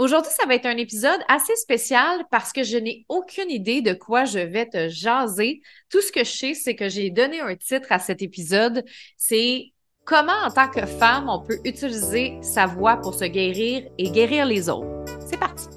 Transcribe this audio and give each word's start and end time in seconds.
Aujourd'hui, 0.00 0.32
ça 0.34 0.46
va 0.46 0.54
être 0.54 0.64
un 0.64 0.78
épisode 0.78 1.20
assez 1.28 1.54
spécial 1.56 2.24
parce 2.30 2.54
que 2.54 2.62
je 2.62 2.78
n'ai 2.78 3.04
aucune 3.10 3.50
idée 3.50 3.82
de 3.82 3.92
quoi 3.92 4.24
je 4.24 4.38
vais 4.38 4.64
te 4.64 4.88
jaser. 4.88 5.60
Tout 5.90 6.00
ce 6.00 6.10
que 6.10 6.24
je 6.24 6.30
sais, 6.30 6.54
c'est 6.54 6.74
que 6.74 6.88
j'ai 6.88 7.10
donné 7.10 7.40
un 7.40 7.54
titre 7.54 7.88
à 7.90 7.98
cet 7.98 8.22
épisode. 8.22 8.82
C'est 9.18 9.74
comment, 10.06 10.32
en 10.46 10.50
tant 10.50 10.70
que 10.70 10.86
femme, 10.86 11.28
on 11.28 11.40
peut 11.40 11.58
utiliser 11.66 12.38
sa 12.40 12.64
voix 12.64 12.96
pour 12.96 13.12
se 13.12 13.26
guérir 13.26 13.90
et 13.98 14.10
guérir 14.10 14.46
les 14.46 14.70
autres. 14.70 15.04
C'est 15.28 15.38
parti. 15.38 15.68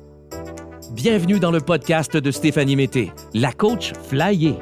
Bienvenue 0.94 1.42
dans 1.42 1.52
le 1.52 1.60
podcast 1.60 2.16
de 2.16 2.32
Stéphanie 2.32 2.78
Mété, 2.78 3.12
la 3.34 3.52
coach 3.52 3.92
flyée 4.08 4.56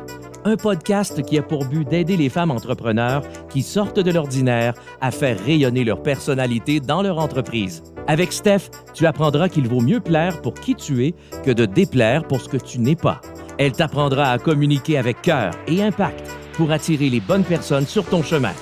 un 0.44 0.58
podcast 0.58 1.22
qui 1.22 1.38
a 1.38 1.44
pour 1.44 1.66
but 1.66 1.88
d'aider 1.88 2.18
les 2.18 2.30
femmes 2.30 2.50
entrepreneurs 2.50 3.22
qui 3.50 3.62
sortent 3.62 4.00
de 4.00 4.12
l'ordinaire 4.12 4.74
à 5.00 5.12
faire 5.12 5.40
rayonner 5.40 5.84
leur 5.84 6.02
personnalité 6.02 6.80
dans 6.80 7.04
leur 7.04 7.20
entreprise. 7.20 7.84
Avec 8.08 8.34
Steph, 8.34 8.72
tu 8.94 9.06
apprendras 9.06 9.48
qu'il 9.48 9.68
vaut 9.68 9.80
mieux 9.80 10.00
plaire 10.00 10.42
pour 10.42 10.56
qui 10.56 10.76
tu 10.76 11.06
es 11.06 11.14
que 11.46 11.52
de 11.52 11.66
déplaire 11.66 12.28
pour 12.28 12.42
ce 12.42 12.50
que 12.50 12.58
tu 12.58 12.80
n'es 12.80 12.96
pas. 12.96 13.22
Elle 13.60 13.74
t'apprendra 13.74 14.32
à 14.32 14.40
communiquer 14.40 14.98
avec 14.98 15.22
cœur 15.22 15.52
et 15.68 15.84
impact 15.84 16.28
pour 16.54 16.72
attirer 16.72 17.10
les 17.10 17.20
bonnes 17.20 17.44
personnes 17.44 17.86
sur 17.86 18.06
ton 18.06 18.24
chemin. 18.24 18.54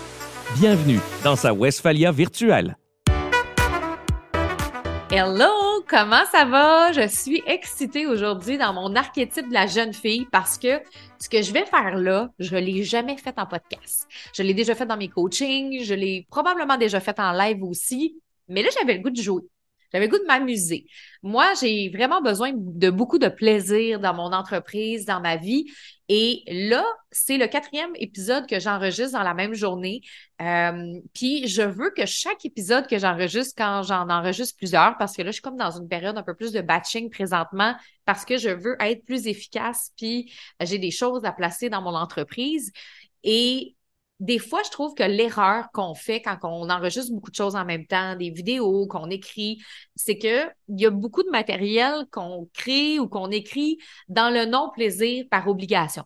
Bienvenue 0.59 0.99
dans 1.23 1.35
sa 1.35 1.53
Westphalia 1.53 2.11
virtuelle. 2.11 2.75
Hello, 5.11 5.83
comment 5.87 6.25
ça 6.31 6.45
va? 6.45 6.91
Je 6.91 7.07
suis 7.07 7.41
excitée 7.47 8.05
aujourd'hui 8.05 8.57
dans 8.57 8.73
mon 8.73 8.95
archétype 8.95 9.47
de 9.47 9.53
la 9.53 9.67
jeune 9.67 9.93
fille 9.93 10.27
parce 10.31 10.57
que 10.57 10.81
ce 11.17 11.29
que 11.29 11.41
je 11.41 11.51
vais 11.53 11.65
faire 11.65 11.95
là, 11.95 12.29
je 12.39 12.55
ne 12.55 12.59
l'ai 12.59 12.83
jamais 12.83 13.17
fait 13.17 13.33
en 13.39 13.45
podcast. 13.45 14.07
Je 14.35 14.43
l'ai 14.43 14.53
déjà 14.53 14.75
fait 14.75 14.85
dans 14.85 14.97
mes 14.97 15.07
coachings, 15.07 15.83
je 15.83 15.93
l'ai 15.93 16.27
probablement 16.29 16.77
déjà 16.77 16.99
fait 16.99 17.19
en 17.19 17.31
live 17.31 17.63
aussi, 17.63 18.21
mais 18.49 18.63
là, 18.63 18.69
j'avais 18.77 18.95
le 18.95 19.01
goût 19.01 19.09
de 19.09 19.21
jouer. 19.21 19.43
J'avais 19.91 20.05
le 20.05 20.11
goût 20.11 20.19
de 20.19 20.27
m'amuser. 20.27 20.85
Moi, 21.23 21.47
j'ai 21.59 21.89
vraiment 21.89 22.21
besoin 22.21 22.51
de 22.55 22.89
beaucoup 22.89 23.17
de 23.17 23.27
plaisir 23.27 23.99
dans 23.99 24.13
mon 24.13 24.31
entreprise, 24.33 25.05
dans 25.05 25.19
ma 25.19 25.35
vie. 25.35 25.65
Et 26.09 26.43
là, 26.47 26.85
c'est 27.11 27.37
le 27.37 27.47
quatrième 27.47 27.91
épisode 27.95 28.47
que 28.47 28.59
j'enregistre 28.59 29.13
dans 29.17 29.23
la 29.23 29.33
même 29.33 29.53
journée. 29.53 30.01
Euh, 30.41 30.99
puis 31.13 31.47
je 31.47 31.61
veux 31.63 31.91
que 31.91 32.05
chaque 32.05 32.45
épisode 32.45 32.87
que 32.87 32.99
j'enregistre, 32.99 33.53
quand 33.57 33.83
j'en 33.83 34.09
enregistre 34.09 34.55
plusieurs, 34.57 34.97
parce 34.97 35.15
que 35.15 35.23
là, 35.23 35.29
je 35.29 35.33
suis 35.33 35.41
comme 35.41 35.57
dans 35.57 35.71
une 35.71 35.87
période 35.87 36.17
un 36.17 36.23
peu 36.23 36.35
plus 36.35 36.51
de 36.51 36.61
batching 36.61 37.09
présentement, 37.09 37.75
parce 38.05 38.25
que 38.25 38.37
je 38.37 38.49
veux 38.49 38.75
être 38.79 39.03
plus 39.05 39.27
efficace, 39.27 39.91
puis 39.97 40.31
j'ai 40.61 40.77
des 40.77 40.91
choses 40.91 41.25
à 41.25 41.31
placer 41.31 41.69
dans 41.69 41.81
mon 41.81 41.95
entreprise. 41.95 42.71
Et 43.23 43.75
des 44.19 44.39
fois, 44.39 44.61
je 44.65 44.69
trouve 44.71 44.93
que 44.95 45.03
l'erreur 45.03 45.69
qu'on 45.73 45.95
fait 45.95 46.21
quand 46.21 46.37
on 46.43 46.69
enregistre 46.69 47.13
beaucoup 47.13 47.31
de 47.31 47.35
choses 47.35 47.55
en 47.55 47.65
même 47.65 47.85
temps, 47.85 48.15
des 48.15 48.31
vidéos 48.31 48.85
qu'on 48.87 49.09
écrit, 49.09 49.61
c'est 49.95 50.17
qu'il 50.17 50.51
y 50.69 50.85
a 50.85 50.89
beaucoup 50.89 51.23
de 51.23 51.29
matériel 51.29 52.05
qu'on 52.11 52.49
crée 52.53 52.99
ou 52.99 53.07
qu'on 53.07 53.31
écrit 53.31 53.77
dans 54.09 54.29
le 54.33 54.45
non-plaisir 54.45 55.25
par 55.31 55.47
obligation. 55.47 56.03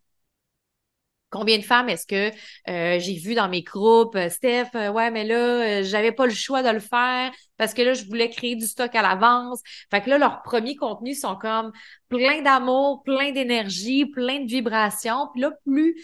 Combien 1.34 1.58
de 1.58 1.64
femmes 1.64 1.90
est-ce 1.90 2.06
que 2.06 2.30
euh, 2.70 3.00
j'ai 3.00 3.16
vu 3.16 3.34
dans 3.34 3.50
mes 3.50 3.64
groupes, 3.64 4.16
euh, 4.16 4.30
Steph, 4.30 4.68
euh, 4.76 4.92
ouais, 4.92 5.10
mais 5.10 5.24
là, 5.24 5.82
j'avais 5.82 6.12
pas 6.12 6.28
le 6.28 6.34
choix 6.34 6.62
de 6.62 6.70
le 6.70 6.80
faire 6.80 7.32
parce 7.58 7.74
que 7.74 7.82
là, 7.82 7.94
je 7.94 8.06
voulais 8.06 8.30
créer 8.30 8.56
du 8.56 8.68
stock 8.68 8.94
à 8.94 9.02
l'avance. 9.02 9.62
Fait 9.90 10.02
que 10.02 10.12
là, 10.12 10.20
leurs 10.20 10.44
premiers 10.44 10.76
contenus 10.76 11.20
sont 11.20 11.36
comme 11.36 11.72
plein 12.08 12.44
d'amour, 12.44 13.02
plein 13.02 13.32
d'énergie, 13.32 14.06
plein 14.06 14.42
de 14.42 14.48
vibrations. 14.48 15.28
Puis 15.34 15.42
là, 15.42 15.52
plus 15.66 15.96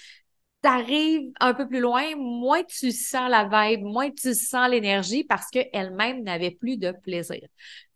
t'arrives 0.61 1.31
un 1.39 1.53
peu 1.53 1.67
plus 1.67 1.79
loin, 1.79 2.15
moins 2.17 2.63
tu 2.63 2.91
sens 2.91 3.29
la 3.29 3.45
vibe, 3.45 3.83
moins 3.83 4.11
tu 4.11 4.33
sens 4.33 4.69
l'énergie 4.69 5.23
parce 5.23 5.49
qu'elle-même 5.49 6.23
n'avait 6.23 6.51
plus 6.51 6.77
de 6.77 6.91
plaisir. 6.91 7.47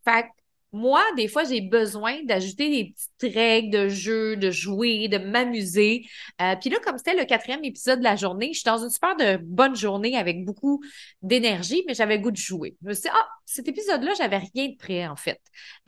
Fait 0.05 0.25
moi, 0.73 1.03
des 1.15 1.27
fois, 1.27 1.43
j'ai 1.43 1.61
besoin 1.61 2.23
d'ajouter 2.23 2.69
des 2.69 2.95
petites 3.19 3.35
règles 3.35 3.69
de 3.69 3.87
jeu, 3.89 4.35
de 4.35 4.49
jouer, 4.49 5.07
de 5.07 5.19
m'amuser. 5.19 6.03
Euh, 6.41 6.55
puis 6.59 6.71
là, 6.71 6.79
comme 6.83 6.97
c'était 6.97 7.15
le 7.15 7.25
quatrième 7.25 7.63
épisode 7.63 7.99
de 7.99 8.03
la 8.03 8.15
journée, 8.15 8.49
je 8.53 8.59
suis 8.59 8.65
dans 8.65 8.83
une 8.83 8.89
super 8.89 9.15
de 9.15 9.37
bonne 9.37 9.75
journée 9.75 10.17
avec 10.17 10.43
beaucoup 10.43 10.81
d'énergie, 11.21 11.83
mais 11.87 11.93
j'avais 11.93 12.19
goût 12.19 12.31
de 12.31 12.37
jouer. 12.37 12.75
Je 12.81 12.87
me 12.87 12.93
suis 12.93 13.03
dit, 13.03 13.09
ah, 13.13 13.27
cet 13.45 13.67
épisode-là, 13.67 14.13
j'avais 14.17 14.37
rien 14.37 14.69
de 14.69 14.77
prêt, 14.77 15.07
en 15.07 15.15
fait. 15.15 15.39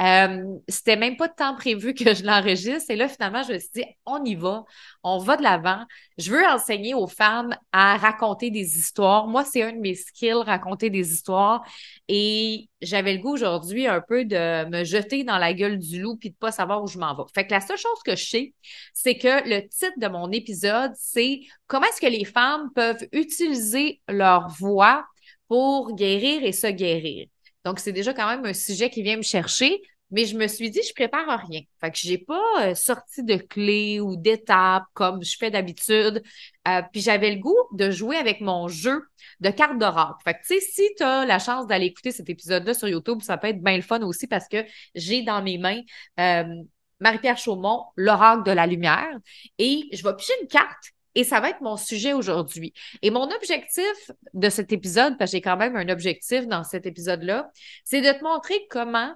Euh, 0.02 0.44
c'était 0.68 0.98
même 0.98 1.18
pas 1.18 1.28
de 1.28 1.34
temps 1.34 1.56
prévu 1.56 1.94
que 1.94 2.14
je 2.14 2.24
l'enregistre. 2.24 2.92
Et 2.92 2.96
là, 2.96 3.08
finalement, 3.08 3.44
je 3.44 3.54
me 3.54 3.60
suis 3.60 3.70
dit, 3.74 3.86
on 4.06 4.24
y 4.24 4.36
va, 4.36 4.66
on 5.04 5.18
va 5.18 5.38
de 5.38 5.44
l'avant. 5.44 5.86
Je 6.18 6.32
veux 6.32 6.46
enseigner 6.46 6.94
aux 6.94 7.08
femmes 7.08 7.56
à 7.72 7.98
raconter 7.98 8.52
des 8.52 8.78
histoires. 8.78 9.28
Moi, 9.28 9.46
c'est 9.46 9.64
un 9.64 9.72
de 9.72 9.80
mes 9.80 9.96
skills, 9.96 10.44
raconter 10.46 10.90
des 10.90 11.14
histoires. 11.14 11.64
Et 12.08 12.70
j'avais 12.82 13.14
le 13.14 13.20
goût 13.20 13.34
aujourd'hui 13.34 13.88
un 13.88 14.02
peu 14.02 14.26
de 14.26 14.70
me 14.70 14.84
jeter 14.84 15.24
dans 15.24 15.38
la 15.38 15.54
gueule 15.54 15.80
du 15.80 16.02
loup 16.02 16.18
puis 16.18 16.32
de 16.32 16.36
pas 16.36 16.52
savoir 16.52 16.84
où 16.84 16.88
je 16.88 16.98
m'en 16.98 17.16
vais. 17.16 17.24
Fait 17.34 17.48
que 17.48 17.52
la 17.52 17.62
seule 17.62 17.78
chose 17.78 18.00
que 18.06 18.16
je 18.16 18.26
sais, 18.26 18.54
c'est 18.94 19.18
que 19.18 19.48
le 19.48 19.68
titre 19.68 19.98
de 19.98 20.08
mon 20.08 20.32
épisode, 20.32 20.92
c'est 20.96 21.42
comment 21.68 21.86
est-ce 21.88 22.02
que 22.02 22.08
les 22.08 22.26
femmes 22.26 22.70
peuvent 22.76 23.08
utiliser 23.12 24.02
leur 24.08 24.50
voix 24.50 25.06
pour 25.48 25.96
guérir 25.96 26.44
et 26.44 26.52
se 26.52 26.68
guérir. 26.68 27.28
Donc, 27.66 27.80
c'est 27.80 27.92
déjà 27.92 28.14
quand 28.14 28.28
même 28.30 28.46
un 28.46 28.54
sujet 28.54 28.90
qui 28.90 29.04
vient 29.04 29.18
me 29.18 29.24
chercher. 29.24 29.82
Mais 30.12 30.26
je 30.26 30.38
me 30.38 30.48
suis 30.48 30.70
dit, 30.70 30.82
je 30.88 30.94
prépare 30.94 31.28
rien. 31.48 31.62
Fait 31.82 31.92
que 31.92 31.98
j'ai 31.98 32.20
pas 32.20 32.40
euh, 32.62 32.76
sorti 32.76 33.24
de 33.24 33.38
clés 33.38 34.00
ou 34.00 34.16
d'étapes 34.16 34.86
comme 34.94 35.24
je 35.24 35.36
fais 35.38 35.50
d'habitude. 35.50 36.22
Euh, 36.68 36.82
puis 36.92 37.02
j'avais 37.02 37.32
le 37.32 37.42
goût 37.42 37.58
de 37.74 37.90
jouer 37.90 38.16
avec 38.18 38.40
mon 38.40 38.68
jeu 38.68 39.02
de 39.40 39.50
cartes 39.50 39.80
d'oracle. 39.80 40.20
Fait 40.24 40.36
que 40.36 40.40
tu 40.46 40.60
sais, 40.60 40.60
si 40.60 40.84
tu 40.96 41.04
as 41.04 41.26
la 41.26 41.40
chance 41.40 41.66
d'aller 41.66 41.88
écouter 41.88 42.12
cet 42.12 42.30
épisode-là 42.30 42.76
sur 42.76 42.88
YouTube, 42.88 43.22
ça 43.24 43.38
peut 43.38 43.48
être 43.48 43.62
bien 43.64 43.76
le 43.76 43.82
fun 43.82 44.02
aussi 44.04 44.28
parce 44.28 44.48
que 44.48 44.64
j'ai 44.94 45.24
dans 45.24 45.42
mes 45.42 45.58
mains 45.58 45.82
euh, 46.20 46.46
Marie-Pierre 47.00 47.38
Chaumont, 47.38 47.86
l'oracle 47.96 48.44
de 48.44 48.52
la 48.52 48.68
lumière. 48.68 49.18
Et 49.58 49.90
je 49.92 50.04
vais 50.04 50.16
piger 50.16 50.34
une 50.42 50.48
carte 50.48 50.95
et 51.16 51.24
ça 51.24 51.40
va 51.40 51.50
être 51.50 51.62
mon 51.62 51.78
sujet 51.78 52.14
aujourd'hui. 52.14 52.74
Et 53.02 53.10
mon 53.10 53.30
objectif 53.32 54.12
de 54.34 54.50
cet 54.50 54.72
épisode, 54.72 55.18
parce 55.18 55.32
que 55.32 55.38
j'ai 55.38 55.42
quand 55.42 55.58
même 55.58 55.76
un 55.76 55.90
objectif 55.90 56.48
dans 56.48 56.64
cet 56.64 56.86
épisode-là, 56.86 57.50
c'est 57.84 58.02
de 58.02 58.12
te 58.12 58.24
montrer 58.24 58.68
comment 58.70 59.14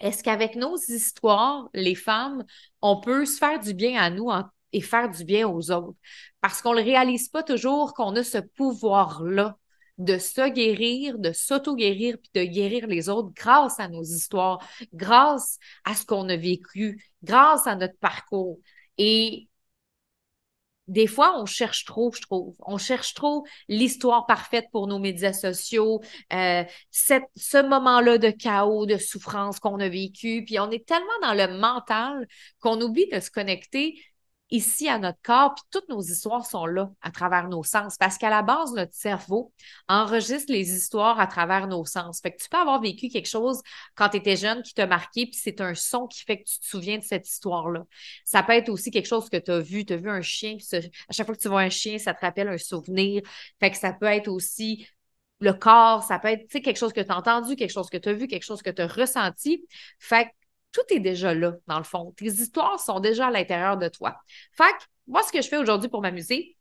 est-ce 0.00 0.22
qu'avec 0.22 0.56
nos 0.56 0.76
histoires, 0.76 1.68
les 1.72 1.94
femmes, 1.94 2.44
on 2.82 3.00
peut 3.00 3.24
se 3.24 3.38
faire 3.38 3.60
du 3.60 3.74
bien 3.74 4.00
à 4.00 4.10
nous 4.10 4.30
et 4.72 4.80
faire 4.80 5.08
du 5.08 5.24
bien 5.24 5.48
aux 5.48 5.70
autres? 5.70 5.96
Parce 6.40 6.60
qu'on 6.60 6.72
ne 6.72 6.78
le 6.78 6.84
réalise 6.84 7.28
pas 7.28 7.42
toujours 7.42 7.94
qu'on 7.94 8.16
a 8.16 8.24
ce 8.24 8.38
pouvoir-là 8.38 9.56
de 9.98 10.18
se 10.18 10.48
guérir, 10.50 11.18
de 11.18 11.32
s'auto-guérir, 11.32 12.16
puis 12.20 12.30
de 12.34 12.50
guérir 12.50 12.88
les 12.88 13.08
autres 13.08 13.30
grâce 13.34 13.78
à 13.78 13.88
nos 13.88 14.02
histoires, 14.02 14.58
grâce 14.92 15.58
à 15.84 15.94
ce 15.94 16.04
qu'on 16.04 16.28
a 16.28 16.36
vécu, 16.36 17.00
grâce 17.22 17.68
à 17.68 17.76
notre 17.76 17.96
parcours. 17.98 18.58
Et 18.98 19.48
des 20.88 21.06
fois, 21.06 21.40
on 21.40 21.46
cherche 21.46 21.84
trop, 21.84 22.12
je 22.12 22.20
trouve. 22.20 22.54
On 22.60 22.78
cherche 22.78 23.14
trop 23.14 23.44
l'histoire 23.68 24.26
parfaite 24.26 24.66
pour 24.70 24.86
nos 24.86 24.98
médias 24.98 25.32
sociaux, 25.32 26.00
euh, 26.32 26.64
cette, 26.90 27.24
ce 27.36 27.62
moment-là 27.62 28.18
de 28.18 28.30
chaos, 28.30 28.86
de 28.86 28.98
souffrance 28.98 29.60
qu'on 29.60 29.80
a 29.80 29.88
vécu. 29.88 30.44
Puis 30.44 30.58
on 30.58 30.70
est 30.70 30.86
tellement 30.86 31.06
dans 31.22 31.34
le 31.34 31.58
mental 31.58 32.26
qu'on 32.60 32.80
oublie 32.80 33.08
de 33.12 33.20
se 33.20 33.30
connecter 33.30 33.98
ici 34.50 34.88
à 34.88 34.98
notre 34.98 35.18
corps, 35.22 35.54
puis 35.54 35.64
toutes 35.70 35.88
nos 35.88 36.00
histoires 36.00 36.46
sont 36.46 36.66
là 36.66 36.90
à 37.00 37.10
travers 37.10 37.48
nos 37.48 37.62
sens. 37.64 37.96
Parce 37.96 38.18
qu'à 38.18 38.30
la 38.30 38.42
base, 38.42 38.72
notre 38.72 38.94
cerveau 38.94 39.52
enregistre 39.88 40.52
les 40.52 40.74
histoires 40.74 41.18
à 41.18 41.26
travers 41.26 41.66
nos 41.66 41.84
sens. 41.84 42.20
Fait 42.20 42.30
que 42.30 42.42
tu 42.42 42.48
peux 42.48 42.58
avoir 42.58 42.80
vécu 42.80 43.08
quelque 43.08 43.28
chose 43.28 43.62
quand 43.94 44.10
tu 44.10 44.18
étais 44.18 44.36
jeune 44.36 44.62
qui 44.62 44.74
t'a 44.74 44.86
marqué, 44.86 45.26
puis 45.26 45.38
c'est 45.40 45.60
un 45.60 45.74
son 45.74 46.06
qui 46.06 46.22
fait 46.22 46.42
que 46.42 46.48
tu 46.48 46.60
te 46.60 46.66
souviens 46.66 46.98
de 46.98 47.02
cette 47.02 47.28
histoire-là. 47.28 47.84
Ça 48.24 48.42
peut 48.42 48.52
être 48.52 48.68
aussi 48.68 48.90
quelque 48.90 49.08
chose 49.08 49.28
que 49.28 49.38
tu 49.38 49.50
as 49.50 49.60
vu, 49.60 49.84
tu 49.84 49.94
as 49.94 49.96
vu 49.96 50.10
un 50.10 50.22
chien, 50.22 50.56
à 50.72 51.12
chaque 51.12 51.26
fois 51.26 51.34
que 51.34 51.40
tu 51.40 51.48
vois 51.48 51.62
un 51.62 51.70
chien, 51.70 51.98
ça 51.98 52.14
te 52.14 52.20
rappelle 52.20 52.48
un 52.48 52.58
souvenir. 52.58 53.22
Fait 53.60 53.70
que 53.70 53.76
ça 53.76 53.92
peut 53.92 54.06
être 54.06 54.28
aussi 54.28 54.86
le 55.40 55.52
corps, 55.52 56.02
ça 56.02 56.18
peut 56.18 56.28
être 56.28 56.48
quelque 56.48 56.76
chose 56.76 56.92
que 56.92 57.00
tu 57.00 57.10
as 57.10 57.16
entendu, 57.16 57.56
quelque 57.56 57.72
chose 57.72 57.90
que 57.90 57.98
tu 57.98 58.08
as 58.08 58.12
vu, 58.12 58.26
quelque 58.26 58.44
chose 58.44 58.62
que 58.62 58.70
tu 58.70 58.82
as 58.82 58.86
ressenti. 58.86 59.66
Fait 59.98 60.26
que 60.26 60.30
tout 60.74 60.82
est 60.94 61.00
déjà 61.00 61.32
là, 61.32 61.54
dans 61.68 61.78
le 61.78 61.84
fond. 61.84 62.12
Tes 62.16 62.26
histoires 62.26 62.80
sont 62.80 63.00
déjà 63.00 63.28
à 63.28 63.30
l'intérieur 63.30 63.78
de 63.78 63.88
toi. 63.88 64.16
Fait 64.52 64.64
que, 64.64 64.84
moi, 65.06 65.22
ce 65.22 65.32
que 65.32 65.40
je 65.40 65.48
fais 65.48 65.56
aujourd'hui 65.56 65.88
pour 65.88 66.02
m'amuser, 66.02 66.56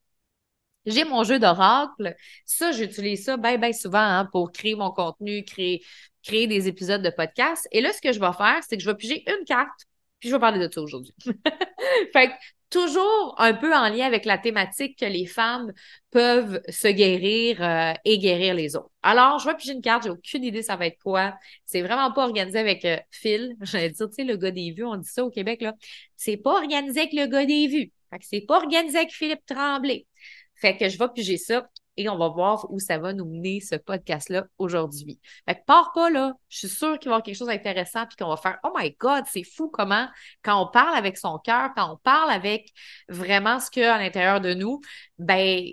j'ai 0.86 1.04
mon 1.04 1.24
jeu 1.24 1.40
d'oracle. 1.40 2.16
Ça, 2.46 2.72
j'utilise 2.72 3.26
ça 3.26 3.38
bien, 3.38 3.58
bien 3.58 3.74
souvent 3.74 4.00
hein, 4.00 4.30
pour 4.32 4.52
créer 4.52 4.76
mon 4.76 4.92
contenu, 4.92 5.44
créer, 5.44 5.84
créer 6.22 6.46
des 6.46 6.68
épisodes 6.68 7.02
de 7.02 7.10
podcast. 7.10 7.68
Et 7.72 7.82
là, 7.82 7.92
ce 7.92 8.02
que 8.02 8.12
je 8.12 8.20
vais 8.20 8.34
faire, 8.34 8.60
c'est 8.68 8.78
que 8.78 8.84
je 8.84 8.90
vais 8.90 8.96
piger 8.96 9.24
une 9.28 9.46
carte, 9.46 9.88
puis 10.20 10.30
je 10.30 10.36
vais 10.36 10.40
parler 10.40 10.66
de 10.66 10.72
ça 10.72 10.82
aujourd'hui. 10.82 11.16
fait 12.14 12.30
que 12.30 12.34
toujours 12.74 13.36
un 13.38 13.54
peu 13.54 13.74
en 13.76 13.88
lien 13.88 14.06
avec 14.08 14.26
la 14.26 14.40
thématique 14.40 14.98
que 14.98 15.06
les 15.06 15.28
femmes 15.28 15.72
peuvent 16.10 16.60
se 16.70 16.88
guérir 16.88 17.62
euh, 17.62 17.94
et 18.04 18.18
guérir 18.18 18.56
les 18.56 18.76
autres. 18.76 18.90
Alors, 19.04 19.38
je 19.38 19.48
vais 19.48 19.56
piger 19.56 19.74
une 19.74 19.82
carte, 19.82 20.04
j'ai 20.04 20.10
aucune 20.10 20.44
idée 20.44 20.64
ça 20.64 20.76
va 20.76 20.88
être 20.88 20.98
quoi. 21.02 21.36
C'est 21.66 21.84
vraiment 21.84 22.12
pas 22.12 22.26
organisé 22.26 22.58
avec 22.58 22.84
euh, 22.86 22.98
Phil. 23.12 23.56
J'allais 23.62 23.92
dire, 23.92 24.10
tu 24.10 24.16
sais, 24.16 24.24
le 24.24 24.38
gars 24.38 24.52
des 24.52 24.72
vues, 24.72 24.86
on 24.86 24.98
dit 24.98 25.08
ça 25.08 25.24
au 25.24 25.30
Québec, 25.30 25.62
là. 25.62 25.74
C'est 26.18 26.38
pas 26.38 26.54
organisé 26.54 27.02
avec 27.02 27.14
le 27.14 27.28
gars 27.28 27.46
des 27.46 27.68
vues. 27.68 27.92
Fait 28.10 28.20
que 28.20 28.26
c'est 28.26 28.42
pas 28.42 28.58
organisé 28.58 28.98
avec 28.98 29.12
Philippe 29.12 29.46
Tremblay. 29.46 30.08
Fait 30.56 30.76
que 30.76 30.90
je 30.90 30.98
vais 30.98 31.08
piger 31.14 31.38
ça. 31.38 31.68
Et 31.98 32.10
on 32.10 32.18
va 32.18 32.30
voir 32.30 32.72
où 32.72 32.80
ça 32.80 32.98
va 32.98 33.14
nous 33.14 33.26
mener 33.26 33.60
ce 33.60 33.76
podcast-là 33.76 34.48
aujourd'hui. 34.58 35.20
Fait 35.48 35.56
que 35.56 35.64
pars 35.66 35.92
pas 35.94 36.10
là, 36.10 36.34
je 36.50 36.60
suis 36.60 36.70
sûre 36.70 37.00
qu'il 37.00 37.10
va 37.10 37.14
y 37.14 37.16
avoir 37.16 37.24
quelque 37.24 37.36
chose 37.38 37.48
d'intéressant 37.48 38.06
puis 38.08 38.18
qu'on 38.18 38.30
va 38.30 38.38
faire 38.38 38.60
Oh 38.64 38.72
my 38.76 38.96
God, 39.00 39.26
c'est 39.28 39.44
fou 39.44 39.70
comment, 39.70 40.08
quand 40.42 40.62
on 40.62 40.68
parle 40.72 40.96
avec 40.96 41.18
son 41.18 41.38
cœur, 41.40 41.72
quand 41.76 41.94
on 41.94 41.98
parle 41.98 42.32
avec 42.32 42.72
vraiment 43.10 43.60
ce 43.60 43.70
qu'il 43.70 43.84
y 43.84 43.86
a 43.86 43.96
à 43.96 44.00
l'intérieur 44.00 44.42
de 44.42 44.54
nous, 44.54 44.82
ben, 45.20 45.66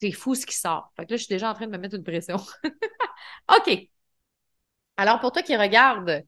c'est 0.00 0.12
fou 0.12 0.34
ce 0.34 0.46
qui 0.46 0.54
sort. 0.56 0.92
Fait 0.96 1.06
que 1.06 1.12
là, 1.12 1.16
je 1.16 1.24
suis 1.24 1.34
déjà 1.34 1.50
en 1.50 1.54
train 1.54 1.66
de 1.66 1.72
me 1.72 1.78
mettre 1.78 1.96
une 1.96 2.04
pression. 2.04 2.36
OK. 3.56 3.88
Alors, 4.96 5.20
pour 5.20 5.32
toi 5.32 5.42
qui 5.42 5.56
regarde, 5.56 6.24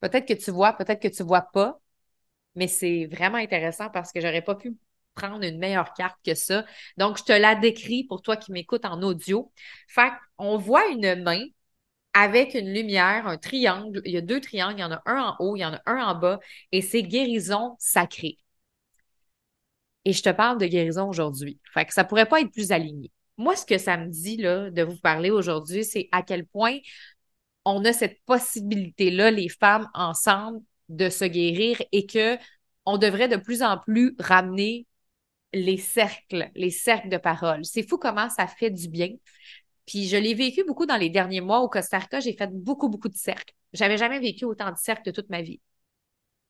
peut-être 0.00 0.26
que 0.26 0.34
tu 0.34 0.50
vois, 0.50 0.72
peut-être 0.74 1.00
que 1.02 1.08
tu 1.08 1.22
vois 1.22 1.42
pas, 1.42 1.80
mais 2.54 2.68
c'est 2.68 3.06
vraiment 3.06 3.38
intéressant 3.38 3.90
parce 3.90 4.12
que 4.12 4.20
j'aurais 4.20 4.42
pas 4.42 4.54
pu 4.56 4.76
prendre 5.16 5.44
une 5.44 5.58
meilleure 5.58 5.92
carte 5.94 6.18
que 6.24 6.34
ça. 6.34 6.64
Donc, 6.96 7.18
je 7.18 7.24
te 7.24 7.32
la 7.32 7.56
décris 7.56 8.04
pour 8.04 8.22
toi 8.22 8.36
qui 8.36 8.52
m'écoutes 8.52 8.84
en 8.84 9.02
audio. 9.02 9.52
Fait 9.88 10.12
on 10.38 10.58
voit 10.58 10.86
une 10.88 11.22
main 11.22 11.42
avec 12.14 12.54
une 12.54 12.72
lumière, 12.72 13.26
un 13.26 13.38
triangle. 13.38 14.00
Il 14.04 14.12
y 14.12 14.16
a 14.16 14.20
deux 14.22 14.40
triangles, 14.40 14.78
il 14.78 14.82
y 14.82 14.84
en 14.84 14.92
a 14.92 15.02
un 15.06 15.20
en 15.30 15.36
haut, 15.40 15.56
il 15.56 15.60
y 15.60 15.64
en 15.64 15.74
a 15.74 15.82
un 15.86 15.98
en 16.06 16.14
bas, 16.14 16.40
et 16.72 16.82
c'est 16.82 17.02
guérison 17.02 17.76
sacrée. 17.78 18.38
Et 20.04 20.12
je 20.12 20.22
te 20.22 20.30
parle 20.30 20.58
de 20.58 20.66
guérison 20.66 21.08
aujourd'hui. 21.08 21.60
Fait 21.74 21.84
que 21.84 21.92
ça 21.92 22.04
pourrait 22.04 22.26
pas 22.26 22.40
être 22.40 22.52
plus 22.52 22.72
aligné. 22.72 23.10
Moi, 23.36 23.56
ce 23.56 23.66
que 23.66 23.76
ça 23.76 23.96
me 23.98 24.06
dit 24.08 24.36
là, 24.38 24.70
de 24.70 24.82
vous 24.82 24.96
parler 24.98 25.30
aujourd'hui, 25.30 25.84
c'est 25.84 26.08
à 26.12 26.22
quel 26.22 26.46
point 26.46 26.78
on 27.66 27.84
a 27.84 27.92
cette 27.92 28.20
possibilité-là, 28.24 29.30
les 29.30 29.48
femmes 29.48 29.88
ensemble, 29.92 30.60
de 30.88 31.10
se 31.10 31.24
guérir 31.24 31.82
et 31.92 32.06
que 32.06 32.38
on 32.86 32.98
devrait 32.98 33.28
de 33.28 33.36
plus 33.36 33.62
en 33.62 33.78
plus 33.78 34.14
ramener 34.18 34.86
les 35.56 35.78
cercles, 35.78 36.50
les 36.54 36.70
cercles 36.70 37.08
de 37.08 37.16
parole. 37.16 37.64
C'est 37.64 37.88
fou 37.88 37.98
comment 37.98 38.28
ça 38.28 38.46
fait 38.46 38.70
du 38.70 38.88
bien. 38.88 39.08
Puis 39.86 40.08
je 40.08 40.16
l'ai 40.16 40.34
vécu 40.34 40.64
beaucoup 40.64 40.86
dans 40.86 40.96
les 40.96 41.10
derniers 41.10 41.40
mois 41.40 41.60
au 41.60 41.68
Costa 41.68 41.98
Rica. 41.98 42.20
J'ai 42.20 42.34
fait 42.36 42.50
beaucoup, 42.52 42.88
beaucoup 42.88 43.08
de 43.08 43.16
cercles. 43.16 43.54
J'avais 43.72 43.96
jamais 43.96 44.20
vécu 44.20 44.44
autant 44.44 44.70
de 44.70 44.76
cercles 44.76 45.04
de 45.06 45.10
toute 45.12 45.30
ma 45.30 45.42
vie. 45.42 45.60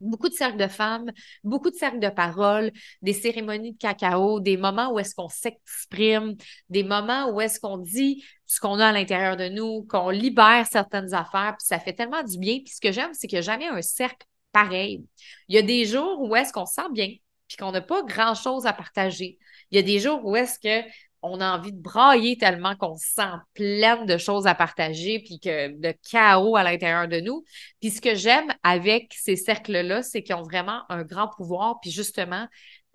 Beaucoup 0.00 0.28
de 0.28 0.34
cercles 0.34 0.58
de 0.58 0.66
femmes, 0.66 1.10
beaucoup 1.42 1.70
de 1.70 1.76
cercles 1.76 2.00
de 2.00 2.10
parole, 2.10 2.70
des 3.00 3.14
cérémonies 3.14 3.72
de 3.72 3.78
cacao, 3.78 4.40
des 4.40 4.58
moments 4.58 4.92
où 4.92 4.98
est-ce 4.98 5.14
qu'on 5.14 5.28
s'exprime, 5.28 6.36
des 6.68 6.82
moments 6.82 7.30
où 7.30 7.40
est-ce 7.40 7.60
qu'on 7.60 7.78
dit 7.78 8.22
ce 8.44 8.60
qu'on 8.60 8.78
a 8.78 8.88
à 8.88 8.92
l'intérieur 8.92 9.38
de 9.38 9.48
nous, 9.48 9.84
qu'on 9.84 10.10
libère 10.10 10.66
certaines 10.66 11.14
affaires, 11.14 11.54
puis 11.58 11.66
ça 11.66 11.78
fait 11.78 11.94
tellement 11.94 12.22
du 12.22 12.38
bien. 12.38 12.58
Puis 12.58 12.74
ce 12.74 12.80
que 12.80 12.92
j'aime, 12.92 13.14
c'est 13.14 13.28
que 13.28 13.40
jamais 13.40 13.68
un 13.68 13.80
cercle 13.80 14.26
pareil. 14.52 15.02
Il 15.48 15.54
y 15.54 15.58
a 15.58 15.62
des 15.62 15.86
jours 15.86 16.20
où 16.20 16.36
est-ce 16.36 16.52
qu'on 16.52 16.66
se 16.66 16.74
sent 16.74 16.90
bien, 16.92 17.08
puis 17.48 17.56
qu'on 17.56 17.72
n'a 17.72 17.80
pas 17.80 18.02
grand-chose 18.02 18.66
à 18.66 18.72
partager. 18.72 19.38
Il 19.70 19.76
y 19.76 19.78
a 19.78 19.82
des 19.82 19.98
jours 19.98 20.24
où 20.24 20.36
est-ce 20.36 20.58
que 20.58 20.86
on 21.22 21.40
a 21.40 21.56
envie 21.56 21.72
de 21.72 21.80
brailler 21.80 22.36
tellement 22.38 22.76
qu'on 22.76 22.96
se 22.96 23.06
sent 23.14 23.32
plein 23.54 24.04
de 24.04 24.16
choses 24.16 24.46
à 24.46 24.54
partager, 24.54 25.18
puis 25.18 25.40
que 25.40 25.68
de 25.68 25.94
chaos 26.08 26.56
à 26.56 26.62
l'intérieur 26.62 27.08
de 27.08 27.20
nous. 27.20 27.44
Puis 27.80 27.90
ce 27.90 28.00
que 28.00 28.14
j'aime 28.14 28.52
avec 28.62 29.12
ces 29.12 29.36
cercles-là, 29.36 30.02
c'est 30.02 30.22
qu'ils 30.22 30.36
ont 30.36 30.42
vraiment 30.42 30.82
un 30.88 31.02
grand 31.02 31.28
pouvoir. 31.28 31.80
Puis 31.80 31.90
justement, 31.90 32.46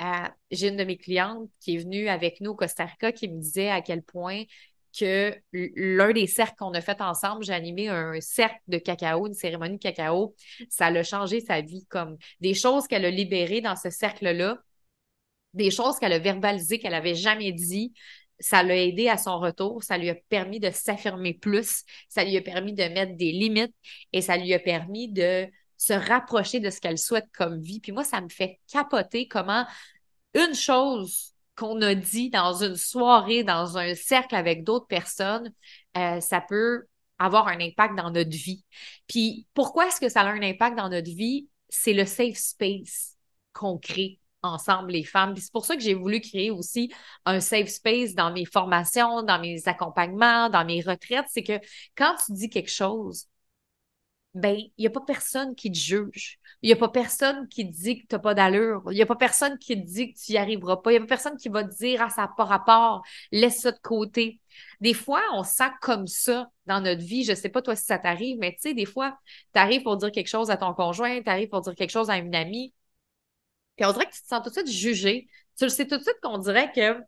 euh, 0.02 0.06
j'ai 0.50 0.70
une 0.70 0.78
de 0.78 0.84
mes 0.84 0.98
clientes 0.98 1.50
qui 1.60 1.76
est 1.76 1.80
venue 1.80 2.08
avec 2.08 2.42
nous 2.42 2.52
au 2.52 2.56
Costa 2.56 2.86
Rica 2.86 3.12
qui 3.12 3.28
me 3.28 3.40
disait 3.40 3.70
à 3.70 3.82
quel 3.82 4.02
point 4.02 4.44
que 4.98 5.36
l'un 5.54 6.12
des 6.12 6.28
cercles 6.28 6.56
qu'on 6.58 6.74
a 6.74 6.82
fait 6.82 7.02
ensemble, 7.02 7.44
j'ai 7.44 7.54
animé 7.54 7.88
un 7.88 8.20
cercle 8.20 8.60
de 8.68 8.78
cacao, 8.78 9.28
une 9.28 9.34
cérémonie 9.34 9.78
de 9.78 9.82
cacao. 9.82 10.36
Ça 10.70 10.88
a 10.88 11.04
changé 11.04 11.40
sa 11.40 11.62
vie, 11.62 11.86
comme 11.90 12.18
des 12.40 12.54
choses 12.54 12.88
qu'elle 12.88 13.06
a 13.06 13.10
libérées 13.10 13.62
dans 13.62 13.76
ce 13.76 13.90
cercle-là, 13.90 14.58
des 15.54 15.72
choses 15.72 16.00
qu'elle 16.00 16.14
a 16.14 16.20
verbalisées, 16.20 16.80
qu'elle 16.80 16.92
n'avait 16.92 17.16
jamais 17.16 17.52
dit. 17.52 17.94
Ça 18.40 18.64
l'a 18.64 18.76
aidé 18.76 19.08
à 19.08 19.18
son 19.18 19.40
retour, 19.40 19.84
ça 19.84 19.98
lui 19.98 20.10
a 20.10 20.16
permis 20.16 20.60
de 20.60 20.72
s'affirmer 20.72 21.36
plus, 21.36 21.84
ça 22.10 22.24
lui 22.24 22.36
a 22.38 22.42
permis 22.42 22.74
de 22.74 22.84
mettre 22.86 23.16
des 23.16 23.32
limites 23.32 23.76
et 24.14 24.22
ça 24.22 24.36
lui 24.36 24.52
a 24.54 24.60
permis 24.60 25.10
de 25.10 25.48
se 25.78 25.94
rapprocher 25.94 26.60
de 26.60 26.70
ce 26.70 26.80
qu'elle 26.80 26.98
souhaite 26.98 27.28
comme 27.34 27.60
vie. 27.60 27.80
Puis 27.80 27.92
moi, 27.92 28.04
ça 28.04 28.20
me 28.20 28.30
fait 28.30 28.60
capoter 28.72 29.28
comment 29.28 29.66
une 30.34 30.56
chose 30.56 31.31
qu'on 31.56 31.82
a 31.82 31.96
dit 31.96 32.30
dans 32.30 32.64
une 32.64 32.76
soirée, 32.76 33.44
dans 33.44 33.78
un 33.78 33.94
cercle 33.96 34.36
avec 34.36 34.64
d'autres 34.64 34.88
personnes, 34.88 35.52
euh, 35.98 36.20
ça 36.22 36.42
peut 36.42 36.86
avoir 37.20 37.48
un 37.48 37.60
impact 37.60 37.96
dans 37.96 38.10
notre 38.10 38.32
vie. 38.32 38.64
Puis 39.08 39.48
pourquoi 39.54 39.88
est-ce 39.88 40.00
que 40.00 40.10
ça 40.10 40.22
a 40.22 40.26
un 40.26 40.42
impact 40.42 40.78
dans 40.78 40.90
notre 40.90 41.12
vie? 41.12 41.48
C'est 41.70 41.94
le 41.94 42.06
safe 42.06 42.38
space 42.38 43.16
qu'on 43.54 43.78
crée 43.78 44.20
ensemble 44.44 44.92
les 44.92 45.04
femmes. 45.04 45.36
C'est 45.36 45.52
pour 45.52 45.66
ça 45.66 45.76
que 45.76 45.82
j'ai 45.82 45.94
voulu 45.94 46.20
créer 46.20 46.52
aussi 46.52 46.92
un 47.26 47.40
safe 47.40 47.70
space 47.70 48.16
dans 48.16 48.32
mes 48.32 48.46
formations, 48.46 49.24
dans 49.24 49.40
mes 49.40 49.68
accompagnements, 49.68 50.50
dans 50.50 50.66
mes 50.66 50.82
retraites. 50.82 51.26
C'est 51.30 51.44
que 51.44 51.60
quand 51.96 52.16
tu 52.26 52.34
dis 52.34 52.50
quelque 52.50 52.72
chose, 52.72 53.28
ben, 54.34 54.56
il 54.58 54.72
n'y 54.78 54.88
a 54.88 54.90
pas 54.90 55.02
personne 55.02 55.56
qui 55.56 55.72
te 55.72 55.78
juge. 55.78 56.40
Il 56.62 56.68
n'y 56.68 56.74
a 56.74 56.78
pas 56.78 56.90
personne 56.90 57.48
qui 57.50 57.70
te 57.70 57.74
dit 57.76 58.02
que 58.02 58.08
tu 58.08 58.16
n'as 58.16 58.20
pas 58.20 58.34
d'allure. 58.34 58.82
Il 58.92 58.94
n'y 58.94 59.02
a 59.02 59.06
pas 59.06 59.16
personne 59.16 59.58
qui 59.58 59.76
te 59.76 59.86
dit 59.86 60.14
que 60.14 60.20
tu 60.20 60.32
n'y 60.32 60.38
arriveras 60.38 60.78
pas. 60.78 60.92
Il 60.92 60.94
n'y 60.94 60.98
a 61.00 61.02
pas 61.02 61.08
personne 61.08 61.38
qui 61.38 61.50
va 61.50 61.64
te 61.64 61.76
dire, 61.76 62.02
ah, 62.02 62.10
ça 62.10 62.24
n'a 62.24 62.28
pas 62.30 62.46
rapport, 62.46 63.04
laisse 63.32 63.62
ça 63.62 63.72
de 63.72 63.80
côté. 63.80 64.40
Des 64.80 64.94
fois, 64.94 65.22
on 65.34 65.44
sent 65.44 65.70
comme 65.82 66.08
ça 66.08 66.50
dans 66.66 66.80
notre 66.82 67.02
vie. 67.02 67.24
Je 67.26 67.32
ne 67.32 67.36
sais 67.36 67.50
pas 67.50 67.62
toi 67.62 67.76
si 67.76 67.86
ça 67.86 68.00
t'arrive, 68.00 68.38
mais 68.40 68.54
tu 68.54 68.62
sais, 68.62 68.74
des 68.74 68.86
fois, 68.86 69.18
tu 69.54 69.60
arrives 69.60 69.84
pour 69.84 69.98
dire 69.98 70.12
quelque 70.12 70.28
chose 70.30 70.50
à 70.50 70.58
ton 70.58 70.74
conjoint, 70.74 71.22
tu 71.22 71.30
arrives 71.30 71.50
pour 71.50 71.62
dire 71.62 71.76
quelque 71.76 71.92
chose 71.92 72.10
à 72.10 72.18
une 72.18 72.36
amie, 72.36 72.74
puis 73.76 73.86
on 73.86 73.92
dirait 73.94 74.06
que 74.06 74.14
tu 74.14 74.22
te 74.22 74.28
sens 74.28 74.42
tout 74.44 74.50
de 74.50 74.54
suite 74.56 74.70
jugé. 74.70 75.28
Tu 75.58 75.66
le 75.66 75.70
sais 75.70 75.88
tout 75.88 75.98
de 75.98 76.04
suite 76.04 76.20
qu'on 76.22 76.38
dirait 76.38 76.72
que 76.72 77.02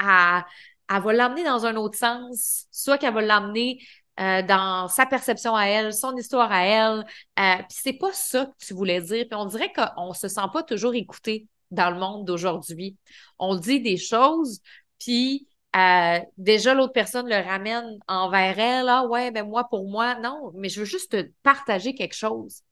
elle, 0.00 0.44
elle 0.90 1.02
va 1.02 1.12
l'emmener 1.12 1.44
dans 1.44 1.66
un 1.66 1.76
autre 1.76 1.98
sens, 1.98 2.66
soit 2.70 2.98
qu'elle 2.98 3.14
va 3.14 3.22
l'emmener 3.22 3.80
euh, 4.20 4.42
dans 4.42 4.88
sa 4.88 5.06
perception 5.06 5.54
à 5.54 5.66
elle, 5.66 5.94
son 5.94 6.16
histoire 6.16 6.50
à 6.50 6.64
elle. 6.64 7.04
Euh, 7.38 7.62
puis 7.68 7.78
c'est 7.82 7.92
pas 7.92 8.12
ça 8.12 8.46
que 8.46 8.66
tu 8.66 8.74
voulais 8.74 9.00
dire. 9.00 9.26
Puis 9.28 9.38
on 9.38 9.46
dirait 9.46 9.72
qu'on 9.72 10.12
se 10.12 10.28
sent 10.28 10.40
pas 10.52 10.62
toujours 10.62 10.94
écouté 10.94 11.46
dans 11.70 11.90
le 11.90 11.98
monde 11.98 12.24
d'aujourd'hui. 12.24 12.96
On 13.38 13.54
dit 13.54 13.80
des 13.80 13.96
choses, 13.96 14.60
puis 14.98 15.46
euh, 15.76 16.18
déjà 16.36 16.74
l'autre 16.74 16.92
personne 16.92 17.28
le 17.28 17.36
ramène 17.36 17.98
envers 18.08 18.58
elle. 18.58 18.88
Ah 18.88 19.06
ouais, 19.06 19.30
ben 19.30 19.46
moi 19.46 19.68
pour 19.68 19.88
moi, 19.88 20.16
non, 20.16 20.50
mais 20.54 20.68
je 20.68 20.80
veux 20.80 20.86
juste 20.86 21.12
te 21.12 21.30
partager 21.42 21.94
quelque 21.94 22.16
chose. 22.16 22.62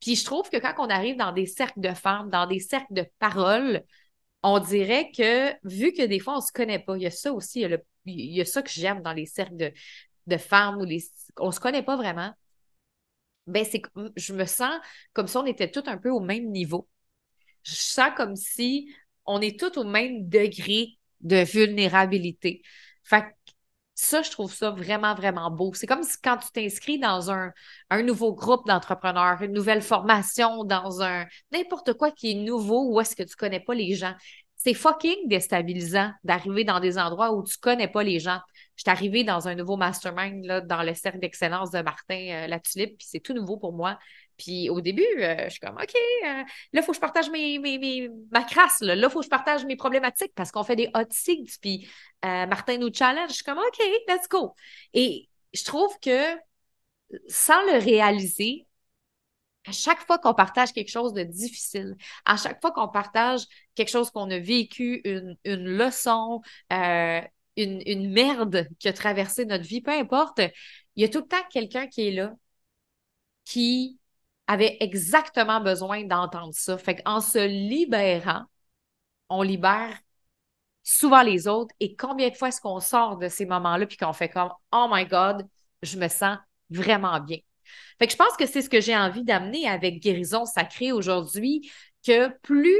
Puis 0.00 0.16
je 0.16 0.24
trouve 0.24 0.50
que 0.50 0.56
quand 0.56 0.74
on 0.78 0.90
arrive 0.90 1.16
dans 1.16 1.32
des 1.32 1.46
cercles 1.46 1.80
de 1.80 1.94
femmes, 1.94 2.30
dans 2.30 2.46
des 2.46 2.60
cercles 2.60 2.92
de 2.92 3.06
paroles, 3.18 3.84
on 4.42 4.58
dirait 4.58 5.10
que, 5.16 5.52
vu 5.64 5.92
que 5.92 6.04
des 6.06 6.18
fois, 6.18 6.36
on 6.38 6.40
se 6.40 6.52
connaît 6.52 6.78
pas, 6.78 6.96
il 6.96 7.02
y 7.02 7.06
a 7.06 7.10
ça 7.10 7.32
aussi, 7.32 7.60
il 7.60 8.34
y 8.34 8.40
a, 8.40 8.44
ça 8.44 8.62
que 8.62 8.70
j'aime 8.70 9.02
dans 9.02 9.12
les 9.12 9.26
cercles 9.26 9.56
de, 9.56 9.72
de 10.30 10.38
femmes 10.38 10.78
ou 10.78 10.84
les, 10.84 11.02
on 11.38 11.52
se 11.52 11.60
connaît 11.60 11.82
pas 11.82 11.96
vraiment, 11.96 12.32
ben 13.46 13.64
c'est, 13.64 13.82
je 14.16 14.32
me 14.32 14.44
sens 14.44 14.74
comme 15.12 15.26
si 15.26 15.36
on 15.36 15.46
était 15.46 15.70
tous 15.70 15.88
un 15.88 15.98
peu 15.98 16.10
au 16.10 16.20
même 16.20 16.50
niveau. 16.50 16.88
Je 17.64 17.74
sens 17.74 18.10
comme 18.16 18.36
si 18.36 18.94
on 19.26 19.40
est 19.40 19.58
tous 19.58 19.78
au 19.78 19.84
même 19.84 20.28
degré 20.28 20.98
de 21.20 21.44
vulnérabilité. 21.44 22.62
Fait 23.04 23.24
ça, 23.94 24.22
je 24.22 24.30
trouve 24.30 24.52
ça 24.52 24.70
vraiment, 24.70 25.14
vraiment 25.14 25.50
beau. 25.50 25.74
C'est 25.74 25.86
comme 25.86 26.02
si 26.02 26.16
quand 26.22 26.38
tu 26.38 26.50
t'inscris 26.52 26.98
dans 26.98 27.30
un, 27.30 27.52
un 27.90 28.02
nouveau 28.02 28.32
groupe 28.32 28.66
d'entrepreneurs, 28.66 29.42
une 29.42 29.52
nouvelle 29.52 29.82
formation, 29.82 30.64
dans 30.64 31.02
un 31.02 31.26
n'importe 31.52 31.92
quoi 31.92 32.10
qui 32.10 32.30
est 32.30 32.34
nouveau, 32.34 32.90
où 32.90 33.00
est-ce 33.00 33.14
que 33.14 33.22
tu 33.22 33.36
connais 33.36 33.60
pas 33.60 33.74
les 33.74 33.94
gens. 33.94 34.14
C'est 34.56 34.72
fucking 34.74 35.28
déstabilisant 35.28 36.12
d'arriver 36.24 36.64
dans 36.64 36.80
des 36.80 36.98
endroits 36.98 37.32
où 37.34 37.42
tu 37.44 37.58
connais 37.58 37.88
pas 37.88 38.02
les 38.02 38.20
gens. 38.20 38.40
Je 38.80 38.84
suis 38.84 38.90
arrivée 38.90 39.24
dans 39.24 39.46
un 39.46 39.54
nouveau 39.54 39.76
mastermind 39.76 40.42
là, 40.46 40.62
dans 40.62 40.82
le 40.82 40.94
cercle 40.94 41.18
d'excellence 41.18 41.70
de 41.70 41.82
Martin 41.82 42.28
euh, 42.30 42.46
La 42.46 42.58
Tulipe, 42.58 42.96
puis 42.96 43.06
c'est 43.10 43.20
tout 43.20 43.34
nouveau 43.34 43.58
pour 43.58 43.74
moi. 43.74 43.98
Puis 44.38 44.70
au 44.70 44.80
début, 44.80 45.04
euh, 45.18 45.44
je 45.44 45.50
suis 45.50 45.60
comme, 45.60 45.76
OK, 45.76 45.94
euh, 45.94 46.26
là, 46.26 46.46
il 46.72 46.82
faut 46.82 46.92
que 46.92 46.96
je 46.96 47.00
partage 47.00 47.28
mes, 47.28 47.58
mes, 47.58 48.08
ma 48.32 48.42
crasse. 48.42 48.80
Là, 48.80 48.94
il 48.94 49.10
faut 49.10 49.18
que 49.18 49.26
je 49.26 49.28
partage 49.28 49.66
mes 49.66 49.76
problématiques 49.76 50.32
parce 50.34 50.50
qu'on 50.50 50.64
fait 50.64 50.76
des 50.76 50.88
hot 50.94 51.04
seats. 51.10 51.58
Puis 51.60 51.90
Martin 52.22 52.78
nous 52.78 52.88
challenge. 52.90 53.28
Je 53.28 53.34
suis 53.34 53.44
comme, 53.44 53.58
OK, 53.58 53.82
let's 54.08 54.26
go. 54.30 54.54
Et 54.94 55.28
je 55.52 55.62
trouve 55.62 55.94
que 56.00 56.38
sans 57.28 57.60
le 57.64 57.84
réaliser, 57.84 58.66
à 59.66 59.72
chaque 59.72 60.06
fois 60.06 60.18
qu'on 60.18 60.32
partage 60.32 60.72
quelque 60.72 60.88
chose 60.90 61.12
de 61.12 61.22
difficile, 61.22 61.96
à 62.24 62.38
chaque 62.38 62.62
fois 62.62 62.70
qu'on 62.70 62.88
partage 62.88 63.42
quelque 63.74 63.90
chose 63.90 64.10
qu'on 64.10 64.30
a 64.30 64.38
vécu, 64.38 65.02
une, 65.04 65.36
une 65.44 65.66
leçon, 65.66 66.40
une, 67.64 68.10
merde 68.12 68.68
qui 68.78 68.88
a 68.88 68.92
traversé 68.92 69.44
notre 69.44 69.64
vie, 69.64 69.80
peu 69.80 69.92
importe, 69.92 70.40
il 70.96 71.02
y 71.02 71.04
a 71.04 71.08
tout 71.08 71.20
le 71.20 71.26
temps 71.26 71.42
quelqu'un 71.50 71.86
qui 71.86 72.08
est 72.08 72.12
là, 72.12 72.34
qui 73.44 73.98
avait 74.46 74.76
exactement 74.80 75.60
besoin 75.60 76.04
d'entendre 76.04 76.54
ça. 76.54 76.76
Fait 76.78 76.96
qu'en 76.96 77.20
se 77.20 77.46
libérant, 77.46 78.44
on 79.28 79.42
libère 79.42 79.98
souvent 80.82 81.22
les 81.22 81.46
autres. 81.48 81.74
Et 81.80 81.94
combien 81.96 82.28
de 82.30 82.36
fois 82.36 82.48
est-ce 82.48 82.60
qu'on 82.60 82.80
sort 82.80 83.16
de 83.18 83.28
ces 83.28 83.46
moments-là 83.46 83.86
puis 83.86 83.96
qu'on 83.96 84.12
fait 84.12 84.28
comme 84.28 84.50
Oh 84.72 84.88
my 84.90 85.06
God, 85.06 85.46
je 85.82 85.98
me 85.98 86.08
sens 86.08 86.38
vraiment 86.70 87.20
bien? 87.20 87.38
Fait 87.98 88.06
que 88.06 88.12
je 88.12 88.16
pense 88.16 88.36
que 88.36 88.46
c'est 88.46 88.62
ce 88.62 88.70
que 88.70 88.80
j'ai 88.80 88.96
envie 88.96 89.24
d'amener 89.24 89.68
avec 89.68 90.00
Guérison 90.00 90.44
Sacrée 90.46 90.92
aujourd'hui, 90.92 91.70
que 92.04 92.28
plus 92.38 92.78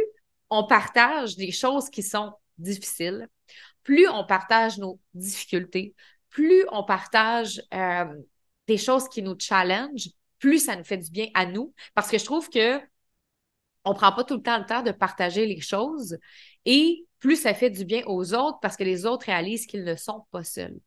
on 0.49 0.67
partage 0.67 1.37
des 1.37 1.53
choses 1.53 1.91
qui 1.91 2.03
sont 2.03 2.33
difficiles, 2.59 3.29
plus 3.91 4.09
on 4.09 4.25
partage 4.25 4.79
nos 4.79 5.01
difficultés, 5.15 5.97
plus 6.29 6.65
on 6.71 6.85
partage 6.85 7.61
euh, 7.75 8.05
des 8.69 8.79
choses 8.79 9.09
qui 9.09 9.21
nous 9.21 9.35
challenge, 9.37 10.11
plus 10.39 10.65
ça 10.65 10.77
nous 10.77 10.85
fait 10.85 10.99
du 10.99 11.11
bien 11.11 11.27
à 11.35 11.45
nous. 11.45 11.75
Parce 11.93 12.09
que 12.09 12.17
je 12.17 12.25
trouve 12.25 12.49
que 12.51 12.81
on 13.85 13.93
prend 13.93 14.13
pas 14.13 14.23
tout 14.23 14.37
le 14.37 14.43
temps 14.43 14.61
le 14.61 14.65
temps 14.65 14.85
de 14.85 14.93
partager 14.93 15.45
les 15.45 15.61
choses 15.61 16.19
et 16.65 17.05
plus 17.19 17.35
ça 17.35 17.53
fait 17.53 17.71
du 17.71 17.85
bien 17.85 18.05
aux 18.07 18.33
autres 18.33 18.61
parce 18.63 18.77
que 18.77 18.85
les 18.85 19.07
autres 19.07 19.27
réalisent 19.27 19.67
qu'ils 19.67 19.83
ne 19.83 19.97
sont 19.97 20.25
pas 20.31 20.45
seuls. 20.45 20.79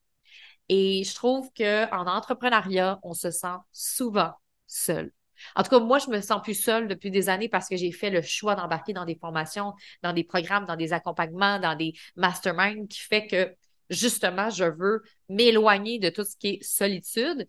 Et 0.70 1.04
je 1.04 1.14
trouve 1.14 1.52
qu'en 1.52 2.08
entrepreneuriat, 2.08 3.02
on 3.04 3.14
se 3.14 3.32
sent 3.32 3.58
souvent 3.74 4.32
seul. 4.66 5.12
En 5.56 5.64
tout 5.64 5.70
cas, 5.70 5.80
moi, 5.80 6.00
je 6.00 6.10
me 6.10 6.22
sens 6.22 6.42
plus 6.42 6.54
seule 6.54 6.88
depuis 6.88 7.12
des 7.12 7.30
années 7.30 7.50
parce 7.50 7.70
que 7.70 7.76
j'ai 7.78 7.92
fait 7.92 8.10
le 8.10 8.22
choix 8.22 8.56
d'embarquer 8.56 8.94
dans 8.94 9.06
des 9.06 9.16
formations, 9.16 9.74
dans 10.02 10.14
des 10.14 10.24
programmes, 10.24 10.66
dans 10.66 10.76
des 10.76 10.94
accompagnements, 10.94 11.60
dans 11.60 11.76
des 11.76 11.94
masterminds 12.16 12.88
qui 12.88 13.00
fait 13.00 13.28
que 13.28 13.56
justement, 13.90 14.50
je 14.50 14.66
veux 14.66 15.04
m'éloigner 15.30 16.00
de 16.00 16.10
tout 16.10 16.24
ce 16.24 16.36
qui 16.38 16.48
est 16.50 16.64
solitude. 16.64 17.48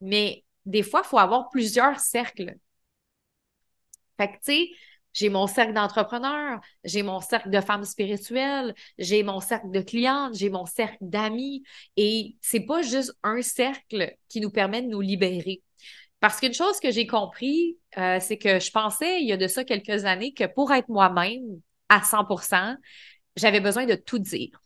Mais 0.00 0.44
des 0.66 0.82
fois, 0.82 1.02
il 1.04 1.08
faut 1.08 1.18
avoir 1.18 1.48
plusieurs 1.50 2.00
cercles. 2.00 2.54
Fait 4.18 4.28
tu 4.32 4.38
sais, 4.42 4.70
j'ai 5.12 5.30
mon 5.30 5.46
cercle 5.46 5.72
d'entrepreneurs, 5.72 6.60
j'ai 6.84 7.02
mon 7.02 7.20
cercle 7.20 7.50
de 7.50 7.60
femmes 7.60 7.84
spirituelles, 7.84 8.74
j'ai 8.98 9.22
mon 9.22 9.40
cercle 9.40 9.70
de 9.70 9.80
clientes, 9.80 10.34
j'ai 10.34 10.50
mon 10.50 10.66
cercle 10.66 10.98
d'amis. 11.00 11.62
Et 11.96 12.36
c'est 12.40 12.60
pas 12.60 12.82
juste 12.82 13.12
un 13.22 13.42
cercle 13.42 14.14
qui 14.28 14.40
nous 14.40 14.50
permet 14.50 14.82
de 14.82 14.88
nous 14.88 15.00
libérer. 15.00 15.62
Parce 16.20 16.40
qu'une 16.40 16.54
chose 16.54 16.80
que 16.80 16.90
j'ai 16.90 17.06
compris, 17.06 17.78
euh, 17.96 18.18
c'est 18.20 18.38
que 18.38 18.58
je 18.58 18.70
pensais 18.70 19.20
il 19.20 19.28
y 19.28 19.32
a 19.32 19.36
de 19.36 19.46
ça 19.46 19.64
quelques 19.64 20.04
années 20.04 20.32
que 20.32 20.44
pour 20.44 20.72
être 20.72 20.88
moi-même 20.88 21.60
à 21.88 22.02
100% 22.02 22.76
j'avais 23.36 23.60
besoin 23.60 23.86
de 23.86 23.94
tout 23.94 24.18
dire. 24.18 24.60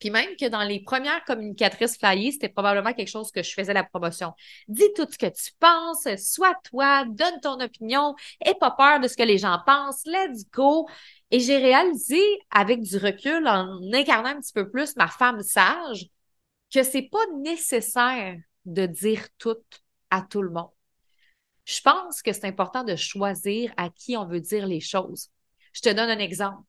Puis 0.00 0.10
même 0.10 0.36
que 0.36 0.48
dans 0.48 0.64
les 0.64 0.80
premières 0.80 1.24
communicatrices 1.24 1.96
flyées, 1.96 2.32
c'était 2.32 2.48
probablement 2.48 2.92
quelque 2.92 3.08
chose 3.08 3.30
que 3.30 3.42
je 3.42 3.52
faisais 3.52 3.72
la 3.72 3.84
promotion. 3.84 4.32
Dis 4.68 4.92
tout 4.94 5.06
ce 5.10 5.16
que 5.16 5.26
tu 5.26 5.52
penses, 5.58 6.06
sois 6.18 6.54
toi, 6.64 7.04
donne 7.06 7.40
ton 7.40 7.58
opinion, 7.60 8.14
aie 8.44 8.54
pas 8.54 8.72
peur 8.72 9.00
de 9.00 9.08
ce 9.08 9.16
que 9.16 9.22
les 9.22 9.38
gens 9.38 9.58
pensent, 9.64 10.04
let's 10.04 10.44
go. 10.50 10.88
Et 11.30 11.40
j'ai 11.40 11.56
réalisé 11.56 12.20
avec 12.50 12.80
du 12.80 12.98
recul, 12.98 13.46
en 13.46 13.80
incarnant 13.92 14.30
un 14.30 14.40
petit 14.40 14.52
peu 14.52 14.68
plus 14.68 14.94
ma 14.96 15.08
femme 15.08 15.42
sage, 15.42 16.08
que 16.72 16.82
c'est 16.82 17.08
pas 17.10 17.24
nécessaire 17.38 18.36
de 18.66 18.86
dire 18.86 19.26
tout 19.38 19.56
à 20.14 20.22
tout 20.22 20.42
le 20.42 20.50
monde. 20.50 20.70
Je 21.64 21.80
pense 21.80 22.22
que 22.22 22.32
c'est 22.32 22.46
important 22.46 22.84
de 22.84 22.96
choisir 22.96 23.72
à 23.76 23.90
qui 23.90 24.16
on 24.16 24.26
veut 24.26 24.40
dire 24.40 24.66
les 24.66 24.80
choses. 24.80 25.30
Je 25.72 25.80
te 25.80 25.88
donne 25.88 26.10
un 26.10 26.18
exemple 26.18 26.62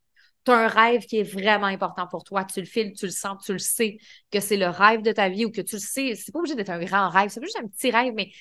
tu 0.46 0.52
as 0.52 0.58
un 0.58 0.68
rêve 0.68 1.06
qui 1.06 1.18
est 1.18 1.24
vraiment 1.24 1.66
important 1.66 2.08
pour 2.08 2.24
toi, 2.24 2.46
tu 2.46 2.60
le 2.60 2.66
files, 2.68 2.94
tu 2.94 3.06
le 3.06 3.12
sens, 3.12 3.44
tu 3.44 3.52
le 3.54 3.60
sais 3.60 3.98
que 4.32 4.40
c'est 4.40 4.58
le 4.58 4.68
rêve 4.68 5.02
de 5.02 5.12
ta 5.12 5.28
vie 5.30 5.46
ou 5.46 5.52
que 5.52 5.62
tu 5.62 5.75
le 5.75 5.82
sais, 5.82 6.16
c'est 6.16 6.32
pas 6.32 6.40
obligé 6.40 6.56
d'être 6.56 6.70
un 6.70 6.80
grand 6.80 7.10
rêve, 7.10 7.30
c'est 7.30 7.42
juste 7.42 7.58
un 7.60 7.68
petit 7.68 7.92
rêve, 7.92 8.14
mais 8.16 8.32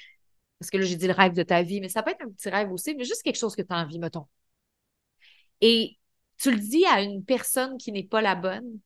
parce 0.58 0.70
que 0.70 0.78
là, 0.78 0.84
j'ai 0.84 0.96
dit 0.96 1.06
le 1.06 1.14
rêve 1.14 1.32
de 1.32 1.42
ta 1.42 1.62
vie, 1.62 1.80
mais 1.80 1.88
ça 1.88 2.02
peut 2.02 2.10
être 2.10 2.22
un 2.22 2.30
petit 2.30 2.50
rêve 2.50 2.70
aussi, 2.72 2.94
mais 2.94 3.04
juste 3.04 3.22
quelque 3.22 3.38
chose 3.38 3.56
que 3.56 3.62
tu 3.62 3.72
as 3.72 3.78
envie, 3.78 3.98
mettons. 3.98 4.26
Et 5.60 5.98
tu 6.38 6.50
le 6.50 6.58
dis 6.58 6.84
à 6.86 7.00
une 7.02 7.24
personne 7.24 7.78
qui 7.78 7.92
n'est 7.92 8.04
pas 8.04 8.20
la 8.20 8.34
bonne 8.34 8.80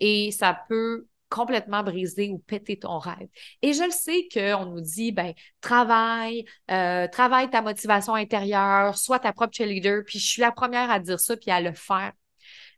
et 0.00 0.30
ça 0.32 0.58
peut 0.68 1.06
complètement 1.30 1.82
briser 1.82 2.28
ou 2.30 2.38
péter 2.38 2.78
ton 2.78 2.98
rêve. 2.98 3.28
Et 3.62 3.72
je 3.72 3.84
le 3.84 3.90
sais 3.90 4.28
qu'on 4.32 4.66
nous 4.66 4.80
dit, 4.80 5.12
ben, 5.12 5.32
travaille, 5.60 6.44
euh, 6.70 7.08
travaille 7.08 7.48
ta 7.48 7.62
motivation 7.62 8.14
intérieure, 8.14 8.98
sois 8.98 9.20
ta 9.20 9.32
propre 9.32 9.54
cheerleader, 9.56 10.02
puis 10.04 10.18
je 10.18 10.26
suis 10.26 10.42
la 10.42 10.52
première 10.52 10.90
à 10.90 10.98
dire 10.98 11.20
ça 11.20 11.36
puis 11.36 11.50
à 11.50 11.60
le 11.60 11.72
faire. 11.72 12.12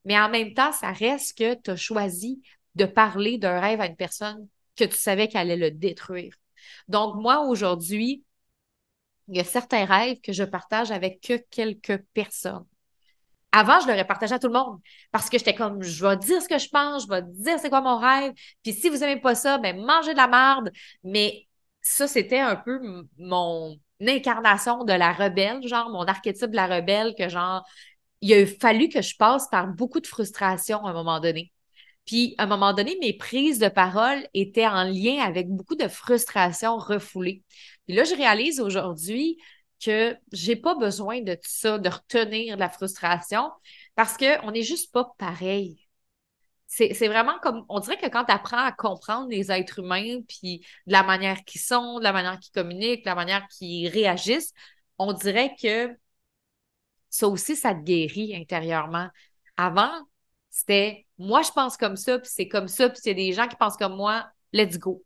Mais 0.05 0.19
en 0.19 0.29
même 0.29 0.55
temps, 0.55 0.73
ça 0.73 0.93
reste 0.93 1.39
que 1.39 1.55
tu 1.55 1.71
as 1.71 1.77
choisi 1.77 2.43
de 2.75 2.85
parler 2.85 3.39
d'un 3.39 3.61
rêve 3.61 3.81
à 3.81 3.87
une 3.87 3.97
personne 3.97 4.49
que 4.77 4.85
tu 4.85 4.97
savais 4.97 5.29
qu'elle 5.29 5.51
allait 5.51 5.57
le 5.57 5.71
détruire. 5.71 6.35
Donc, 6.89 7.17
moi, 7.17 7.41
aujourd'hui, 7.47 8.25
il 9.29 9.37
y 9.37 9.41
a 9.41 9.45
certains 9.45 9.85
rêves 9.85 10.21
que 10.21 10.33
je 10.33 10.45
partage 10.45 10.91
avec 10.91 11.21
que 11.21 11.37
quelques 11.51 11.99
personnes. 12.15 12.67
Avant, 13.53 13.81
je 13.81 13.87
l'aurais 13.87 14.07
partagé 14.07 14.35
à 14.35 14.39
tout 14.39 14.47
le 14.47 14.55
monde 14.55 14.81
parce 15.11 15.29
que 15.29 15.39
j'étais 15.39 15.55
comme, 15.55 15.83
je 15.83 16.07
vais 16.07 16.17
dire 16.17 16.41
ce 16.41 16.49
que 16.49 16.59
je 16.59 16.69
pense, 16.69 17.05
je 17.05 17.09
vais 17.09 17.23
dire 17.23 17.59
c'est 17.61 17.69
quoi 17.69 17.83
mon 17.83 17.99
rêve. 17.99 18.33
Puis 18.63 18.73
si 18.73 18.89
vous 18.89 18.97
n'aimez 18.99 19.21
pas 19.21 19.35
ça, 19.35 19.59
ben 19.59 19.77
mangez 19.85 20.13
de 20.13 20.17
la 20.17 20.29
merde. 20.29 20.71
Mais 21.05 21.47
ça, 21.83 22.09
c'était 22.09 22.41
un 22.41 22.57
peu 22.57 22.81
mon 23.19 23.77
incarnation 24.01 24.85
de 24.85 24.93
la 24.93 25.13
rebelle, 25.13 25.67
genre 25.67 25.91
mon 25.91 26.05
archétype 26.05 26.51
de 26.51 26.57
la 26.57 26.67
rebelle 26.67 27.15
que 27.17 27.29
genre, 27.29 27.65
il 28.21 28.33
a 28.35 28.47
fallu 28.47 28.89
que 28.89 29.03
je 29.03 29.17
passe 29.17 29.49
par 29.49 29.67
beaucoup 29.69 30.01
de 30.01 30.07
frustration 30.07 30.85
à 30.87 30.91
un 30.91 30.95
moment 30.95 31.21
donné. 31.21 31.53
Puis, 32.07 32.35
à 32.39 32.45
un 32.45 32.47
moment 32.47 32.73
donné, 32.73 32.97
mes 33.01 33.13
prises 33.13 33.59
de 33.59 33.69
parole 33.69 34.27
étaient 34.35 34.67
en 34.67 34.85
lien 34.85 35.23
avec 35.23 35.49
beaucoup 35.49 35.77
de 35.77 35.89
frustration 35.89 36.77
refoulée. 36.77 37.43
Puis 37.87 37.95
là, 37.95 38.05
je 38.05 38.15
réalise 38.15 38.61
aujourd'hui 38.61 39.39
que 39.85 40.17
j'ai 40.33 40.57
pas 40.57 40.75
besoin 40.75 41.21
de 41.23 41.37
ça, 41.43 41.79
de 41.79 41.89
retenir 41.89 42.57
la 42.57 42.69
frustration, 42.69 43.51
parce 43.95 44.17
qu'on 44.17 44.51
n'est 44.51 44.63
juste 44.63 44.93
pas 44.93 45.13
pareil. 45.19 45.79
C'est 46.67 47.09
vraiment 47.09 47.39
comme, 47.43 47.67
on 47.69 47.81
dirait 47.81 47.99
que 47.99 48.07
quand 48.07 48.25
tu 48.25 48.33
apprends 48.33 48.65
à 48.65 48.73
comprendre 48.73 49.29
les 49.29 49.53
êtres 49.53 49.81
humains, 49.81 50.23
puis 50.27 50.65
de 50.87 50.93
la 50.93 51.03
manière 51.03 51.45
qu'ils 51.45 51.61
sont, 51.61 51.99
de 51.99 52.05
la 52.05 52.13
manière 52.15 52.39
qu'ils 52.41 52.53
communiquent, 52.53 53.05
de 53.05 53.11
la 53.11 53.15
manière 53.15 53.47
qu'ils 53.49 53.89
réagissent, 53.89 54.55
on 54.99 55.13
dirait 55.13 55.55
que 55.61 55.95
ça 57.11 57.29
aussi, 57.29 57.57
ça 57.57 57.75
te 57.75 57.81
guérit 57.81 58.35
intérieurement. 58.35 59.09
Avant, 59.59 59.93
c'était 60.49 61.07
moi, 61.19 61.43
je 61.43 61.51
pense 61.51 61.77
comme 61.77 61.97
ça, 61.97 62.19
puis 62.19 62.31
c'est 62.33 62.49
comme 62.49 62.69
ça, 62.69 62.89
puis 62.89 63.01
c'est 63.03 63.15
des 63.15 63.33
gens 63.33 63.49
qui 63.49 63.57
pensent 63.57 63.77
comme 63.77 63.97
moi, 63.97 64.27
let's 64.55 64.79
go. 64.79 65.05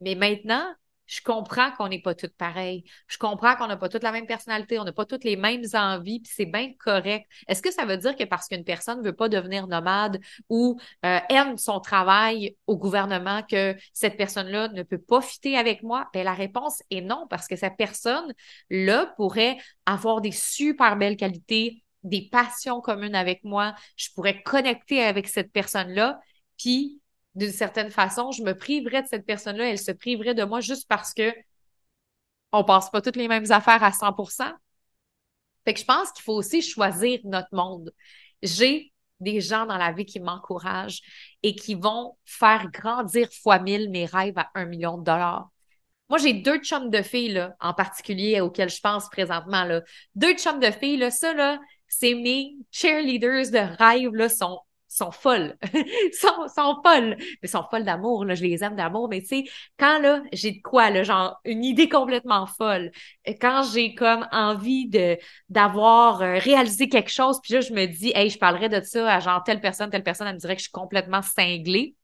Mais 0.00 0.14
maintenant, 0.14 0.64
je 1.06 1.20
comprends 1.22 1.70
qu'on 1.72 1.88
n'est 1.88 2.00
pas 2.00 2.14
toutes 2.14 2.34
pareilles. 2.34 2.84
Je 3.08 3.18
comprends 3.18 3.56
qu'on 3.56 3.66
n'a 3.66 3.76
pas 3.76 3.88
toutes 3.88 4.02
la 4.02 4.12
même 4.12 4.26
personnalité, 4.26 4.78
on 4.78 4.84
n'a 4.84 4.92
pas 4.92 5.04
toutes 5.04 5.24
les 5.24 5.36
mêmes 5.36 5.64
envies, 5.74 6.20
puis 6.20 6.32
c'est 6.34 6.46
bien 6.46 6.72
correct. 6.78 7.26
Est-ce 7.48 7.62
que 7.62 7.72
ça 7.72 7.84
veut 7.84 7.96
dire 7.96 8.16
que 8.16 8.24
parce 8.24 8.48
qu'une 8.48 8.64
personne 8.64 8.98
ne 9.00 9.04
veut 9.04 9.14
pas 9.14 9.28
devenir 9.28 9.66
nomade 9.66 10.20
ou 10.48 10.78
euh, 11.04 11.18
aime 11.28 11.58
son 11.58 11.80
travail 11.80 12.56
au 12.66 12.76
gouvernement, 12.76 13.42
que 13.42 13.76
cette 13.92 14.16
personne-là 14.16 14.68
ne 14.68 14.82
peut 14.82 14.98
pas 14.98 15.20
fitter 15.20 15.56
avec 15.56 15.82
moi? 15.82 16.08
Bien, 16.12 16.24
la 16.24 16.34
réponse 16.34 16.82
est 16.90 17.00
non, 17.00 17.26
parce 17.28 17.46
que 17.46 17.56
cette 17.56 17.76
personne-là 17.76 19.06
pourrait 19.16 19.58
avoir 19.86 20.20
des 20.20 20.32
super 20.32 20.96
belles 20.96 21.16
qualités, 21.16 21.84
des 22.02 22.28
passions 22.30 22.80
communes 22.80 23.14
avec 23.14 23.44
moi. 23.44 23.74
Je 23.96 24.08
pourrais 24.14 24.42
connecter 24.42 25.02
avec 25.02 25.28
cette 25.28 25.52
personne-là, 25.52 26.20
puis 26.58 27.00
d'une 27.36 27.52
certaine 27.52 27.90
façon, 27.90 28.32
je 28.32 28.42
me 28.42 28.54
priverais 28.54 29.02
de 29.02 29.08
cette 29.08 29.26
personne-là, 29.26 29.70
elle 29.70 29.78
se 29.78 29.92
priverait 29.92 30.34
de 30.34 30.42
moi 30.42 30.60
juste 30.60 30.88
parce 30.88 31.14
que 31.14 31.32
on 32.52 32.64
passe 32.64 32.90
pas 32.90 33.02
toutes 33.02 33.16
les 33.16 33.28
mêmes 33.28 33.50
affaires 33.50 33.82
à 33.82 33.92
100% 33.92 34.52
Fait 35.64 35.74
que 35.74 35.80
je 35.80 35.84
pense 35.84 36.10
qu'il 36.12 36.24
faut 36.24 36.34
aussi 36.34 36.62
choisir 36.62 37.20
notre 37.24 37.54
monde. 37.54 37.92
J'ai 38.42 38.92
des 39.20 39.40
gens 39.40 39.66
dans 39.66 39.76
la 39.76 39.92
vie 39.92 40.06
qui 40.06 40.20
m'encouragent 40.20 41.00
et 41.42 41.54
qui 41.54 41.74
vont 41.74 42.16
faire 42.24 42.70
grandir 42.70 43.28
fois 43.42 43.58
mille 43.58 43.90
mes 43.90 44.06
rêves 44.06 44.38
à 44.38 44.50
un 44.54 44.64
million 44.64 44.98
de 44.98 45.04
dollars. 45.04 45.50
Moi, 46.08 46.18
j'ai 46.18 46.34
deux 46.34 46.58
chums 46.58 46.88
de 46.88 47.02
filles, 47.02 47.32
là, 47.32 47.56
en 47.60 47.74
particulier, 47.74 48.40
auxquels 48.40 48.70
je 48.70 48.80
pense 48.80 49.08
présentement, 49.08 49.64
là. 49.64 49.82
Deux 50.14 50.34
chums 50.34 50.60
de 50.60 50.70
filles, 50.70 50.98
là, 50.98 51.10
ça, 51.10 51.34
là, 51.34 51.58
c'est 51.88 52.14
mes 52.14 52.54
cheerleaders 52.70 53.50
de 53.50 53.76
rêve, 53.76 54.14
là, 54.14 54.28
sont 54.28 54.60
sont 54.96 55.10
folles. 55.10 55.56
sont, 56.12 56.48
sont 56.54 56.80
folles. 56.84 57.16
Mais 57.42 57.48
sont 57.48 57.64
folles 57.70 57.84
d'amour, 57.84 58.24
là. 58.24 58.34
Je 58.34 58.42
les 58.44 58.64
aime 58.64 58.76
d'amour. 58.76 59.08
Mais 59.08 59.20
tu 59.20 59.28
sais, 59.28 59.44
quand 59.78 59.98
là, 60.00 60.22
j'ai 60.32 60.52
de 60.52 60.62
quoi, 60.62 60.90
là, 60.90 61.02
genre, 61.02 61.40
une 61.44 61.64
idée 61.64 61.88
complètement 61.88 62.46
folle. 62.46 62.90
Quand 63.40 63.62
j'ai 63.72 63.94
comme 63.94 64.26
envie 64.32 64.88
de, 64.88 65.18
d'avoir 65.48 66.22
euh, 66.22 66.38
réalisé 66.38 66.88
quelque 66.88 67.10
chose, 67.10 67.40
puis 67.42 67.54
là, 67.54 67.60
je 67.60 67.72
me 67.72 67.86
dis, 67.86 68.12
hey, 68.14 68.30
je 68.30 68.38
parlerais 68.38 68.68
de 68.68 68.80
ça 68.82 69.14
à 69.14 69.20
genre 69.20 69.42
telle 69.44 69.60
personne, 69.60 69.90
telle 69.90 70.04
personne, 70.04 70.26
elle 70.26 70.34
me 70.34 70.40
dirait 70.40 70.54
que 70.54 70.60
je 70.60 70.64
suis 70.64 70.72
complètement 70.72 71.22
cinglée. 71.22 71.94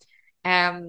Euh, 0.47 0.81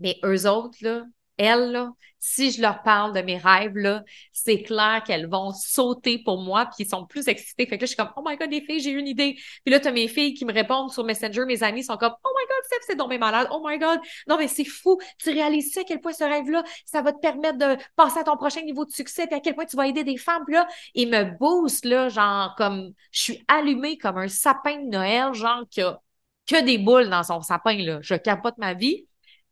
mais 0.00 0.18
eux 0.24 0.48
autres, 0.48 0.78
là, 0.80 1.04
elles, 1.38 1.88
si 2.18 2.50
je 2.50 2.60
leur 2.60 2.82
parle 2.82 3.14
de 3.14 3.20
mes 3.20 3.38
rêves, 3.38 3.76
là, 3.76 4.02
c'est 4.32 4.62
clair 4.62 5.02
qu'elles 5.06 5.28
vont 5.28 5.52
sauter 5.52 6.18
pour 6.18 6.40
moi, 6.40 6.66
puis 6.66 6.84
ils 6.84 6.88
sont 6.88 7.06
plus 7.06 7.28
excitées. 7.28 7.66
Fait 7.66 7.76
que 7.76 7.82
là, 7.82 7.86
je 7.86 7.86
suis 7.86 7.96
comme, 7.96 8.12
oh 8.16 8.22
my 8.26 8.36
god, 8.36 8.50
les 8.50 8.60
filles, 8.60 8.80
j'ai 8.80 8.90
une 8.90 9.06
idée. 9.06 9.34
Puis 9.64 9.72
là, 9.72 9.80
tu 9.80 9.88
as 9.88 9.92
mes 9.92 10.08
filles 10.08 10.34
qui 10.34 10.44
me 10.44 10.52
répondent 10.52 10.90
sur 10.90 11.04
Messenger, 11.04 11.44
mes 11.46 11.62
amis 11.62 11.84
sont 11.84 11.96
comme, 11.96 12.14
oh 12.24 12.28
my 12.36 12.46
god, 12.46 12.64
Steph, 12.64 12.86
c'est 12.86 12.96
donc 12.96 13.16
malade. 13.18 13.48
Oh 13.52 13.62
my 13.64 13.78
god, 13.78 14.00
non, 14.26 14.36
mais 14.36 14.48
c'est 14.48 14.64
fou. 14.64 14.98
Tu 15.18 15.30
réalises 15.30 15.76
à 15.78 15.84
quel 15.84 16.00
point 16.00 16.12
ce 16.12 16.24
rêve-là, 16.24 16.64
ça 16.84 17.02
va 17.02 17.12
te 17.12 17.20
permettre 17.20 17.58
de 17.58 17.76
passer 17.96 18.18
à 18.18 18.24
ton 18.24 18.36
prochain 18.36 18.62
niveau 18.62 18.84
de 18.84 18.90
succès, 18.90 19.26
puis 19.26 19.36
à 19.36 19.40
quel 19.40 19.54
point 19.54 19.66
tu 19.66 19.76
vas 19.76 19.86
aider 19.86 20.04
des 20.04 20.16
femmes. 20.16 20.42
Puis 20.44 20.54
là, 20.54 20.66
ils 20.94 21.08
me 21.08 21.24
boostent, 21.38 21.84
là, 21.84 22.08
genre, 22.08 22.54
comme, 22.56 22.92
je 23.12 23.20
suis 23.20 23.44
allumée 23.48 23.96
comme 23.96 24.18
un 24.18 24.28
sapin 24.28 24.76
de 24.78 24.88
Noël, 24.88 25.32
genre, 25.34 25.64
qui 25.70 25.82
a 25.82 26.00
que 26.46 26.64
des 26.64 26.78
boules 26.78 27.10
dans 27.10 27.22
son 27.22 27.42
sapin, 27.42 27.76
là. 27.78 27.98
Je 28.02 28.14
capote 28.14 28.56
ma 28.58 28.74
vie. 28.74 29.07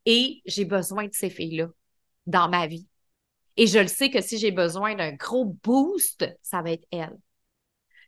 Et 0.06 0.42
j'ai 0.46 0.64
besoin 0.64 1.06
de 1.06 1.14
ces 1.14 1.30
filles-là 1.30 1.68
dans 2.26 2.48
ma 2.48 2.66
vie. 2.66 2.88
Et 3.56 3.66
je 3.66 3.78
le 3.78 3.88
sais 3.88 4.10
que 4.10 4.22
si 4.22 4.38
j'ai 4.38 4.52
besoin 4.52 4.94
d'un 4.94 5.12
gros 5.12 5.46
boost, 5.64 6.26
ça 6.42 6.62
va 6.62 6.72
être 6.72 6.86
elle. 6.90 7.16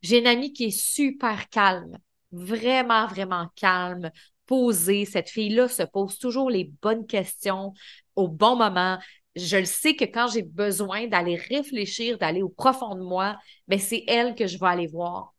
J'ai 0.03 0.19
une 0.19 0.27
amie 0.27 0.53
qui 0.53 0.65
est 0.67 0.71
super 0.79 1.49
calme, 1.49 1.99
vraiment, 2.33 3.07
vraiment 3.07 3.49
calme, 3.57 4.11
posée. 4.47 5.05
Cette 5.05 5.31
fille-là 5.31 5.69
se 5.69 5.83
pose 5.83 6.19
toujours 6.19 6.51
les 6.51 6.73
bonnes 6.83 7.07
questions 7.07 7.73
au 8.17 8.29
bon 8.29 8.57
moment. 8.57 8.99
Je 9.37 9.57
le 9.57 9.65
sais 9.65 9.97
que 9.97 10.05
quand 10.05 10.29
j'ai 10.29 10.43
besoin 10.43 11.07
d'aller 11.07 11.37
réfléchir, 11.37 12.19
d'aller 12.19 12.43
au 12.43 12.49
profond 12.49 12.95
de 12.95 13.03
moi, 13.03 13.39
ben 13.69 13.79
c'est 13.79 14.05
elle 14.09 14.35
que 14.35 14.47
je 14.47 14.59
vais 14.59 14.67
aller 14.67 14.87
voir. 14.87 15.35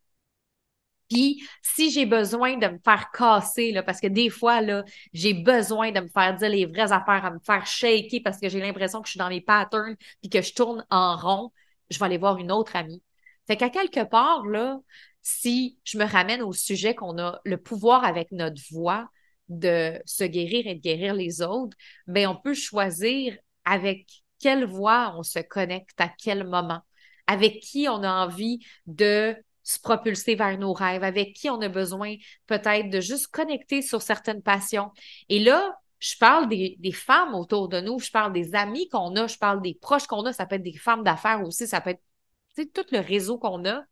Puis, 1.09 1.43
si 1.61 1.91
j'ai 1.91 2.05
besoin 2.05 2.57
de 2.57 2.67
me 2.67 2.77
faire 2.83 3.09
casser, 3.11 3.71
là, 3.71 3.81
parce 3.83 3.99
que 3.99 4.07
des 4.07 4.29
fois, 4.29 4.61
là, 4.61 4.83
j'ai 5.13 5.33
besoin 5.33 5.91
de 5.91 6.01
me 6.01 6.07
faire 6.07 6.35
dire 6.35 6.49
les 6.49 6.65
vraies 6.65 6.91
affaires, 6.91 7.25
à 7.25 7.31
me 7.31 7.39
faire 7.39 7.65
shaker 7.65 8.21
parce 8.23 8.39
que 8.39 8.47
j'ai 8.49 8.59
l'impression 8.59 9.01
que 9.01 9.07
je 9.07 9.11
suis 9.11 9.17
dans 9.17 9.29
mes 9.29 9.41
patterns 9.41 9.95
puis 10.21 10.29
que 10.29 10.41
je 10.41 10.53
tourne 10.53 10.85
en 10.89 11.17
rond, 11.17 11.51
je 11.89 11.97
vais 11.97 12.05
aller 12.05 12.17
voir 12.17 12.37
une 12.37 12.51
autre 12.51 12.75
amie. 12.75 13.01
Fait 13.47 13.57
qu'à 13.57 13.69
quelque 13.69 14.03
part, 14.03 14.45
là, 14.45 14.79
si 15.21 15.79
je 15.83 15.97
me 15.97 16.05
ramène 16.05 16.41
au 16.43 16.53
sujet 16.53 16.93
qu'on 16.95 17.17
a 17.17 17.39
le 17.43 17.57
pouvoir 17.57 18.03
avec 18.03 18.31
notre 18.31 18.61
voix 18.71 19.09
de 19.49 19.99
se 20.05 20.23
guérir 20.23 20.67
et 20.67 20.75
de 20.75 20.81
guérir 20.81 21.15
les 21.15 21.41
autres, 21.41 21.75
bien, 22.07 22.29
on 22.29 22.35
peut 22.35 22.53
choisir 22.53 23.35
avec 23.65 24.07
quelle 24.39 24.65
voix 24.65 25.15
on 25.17 25.23
se 25.23 25.39
connecte 25.39 25.99
à 25.99 26.09
quel 26.09 26.43
moment, 26.45 26.81
avec 27.27 27.59
qui 27.59 27.87
on 27.89 28.03
a 28.03 28.25
envie 28.25 28.59
de 28.85 29.35
se 29.69 29.79
propulser 29.79 30.33
vers 30.33 30.57
nos 30.57 30.73
rêves, 30.73 31.03
avec 31.03 31.33
qui 31.33 31.47
on 31.49 31.61
a 31.61 31.69
besoin 31.69 32.15
peut-être 32.47 32.89
de 32.89 32.99
juste 32.99 33.27
connecter 33.27 33.83
sur 33.83 34.01
certaines 34.01 34.41
passions. 34.41 34.91
Et 35.29 35.39
là, 35.39 35.77
je 35.99 36.17
parle 36.17 36.49
des, 36.49 36.91
femmes 36.91 37.35
autour 37.35 37.69
de 37.69 37.79
nous, 37.79 37.99
je 37.99 38.09
parle 38.09 38.33
des 38.33 38.55
amis 38.55 38.89
qu'on 38.89 39.15
a, 39.15 39.27
je 39.27 39.37
parle 39.37 39.61
des 39.61 39.75
proches 39.75 40.07
qu'on 40.07 40.25
a, 40.25 40.33
ça 40.33 40.47
peut 40.47 40.55
être 40.55 40.63
des 40.63 40.77
femmes 40.77 41.03
d'affaires 41.03 41.43
aussi, 41.43 41.67
ça 41.67 41.81
peut 41.81 41.91
être 41.91 42.73
tout 42.73 42.85
le 42.91 42.99
réseau 42.99 43.37
qu'on 43.37 43.63
a. 43.65 43.83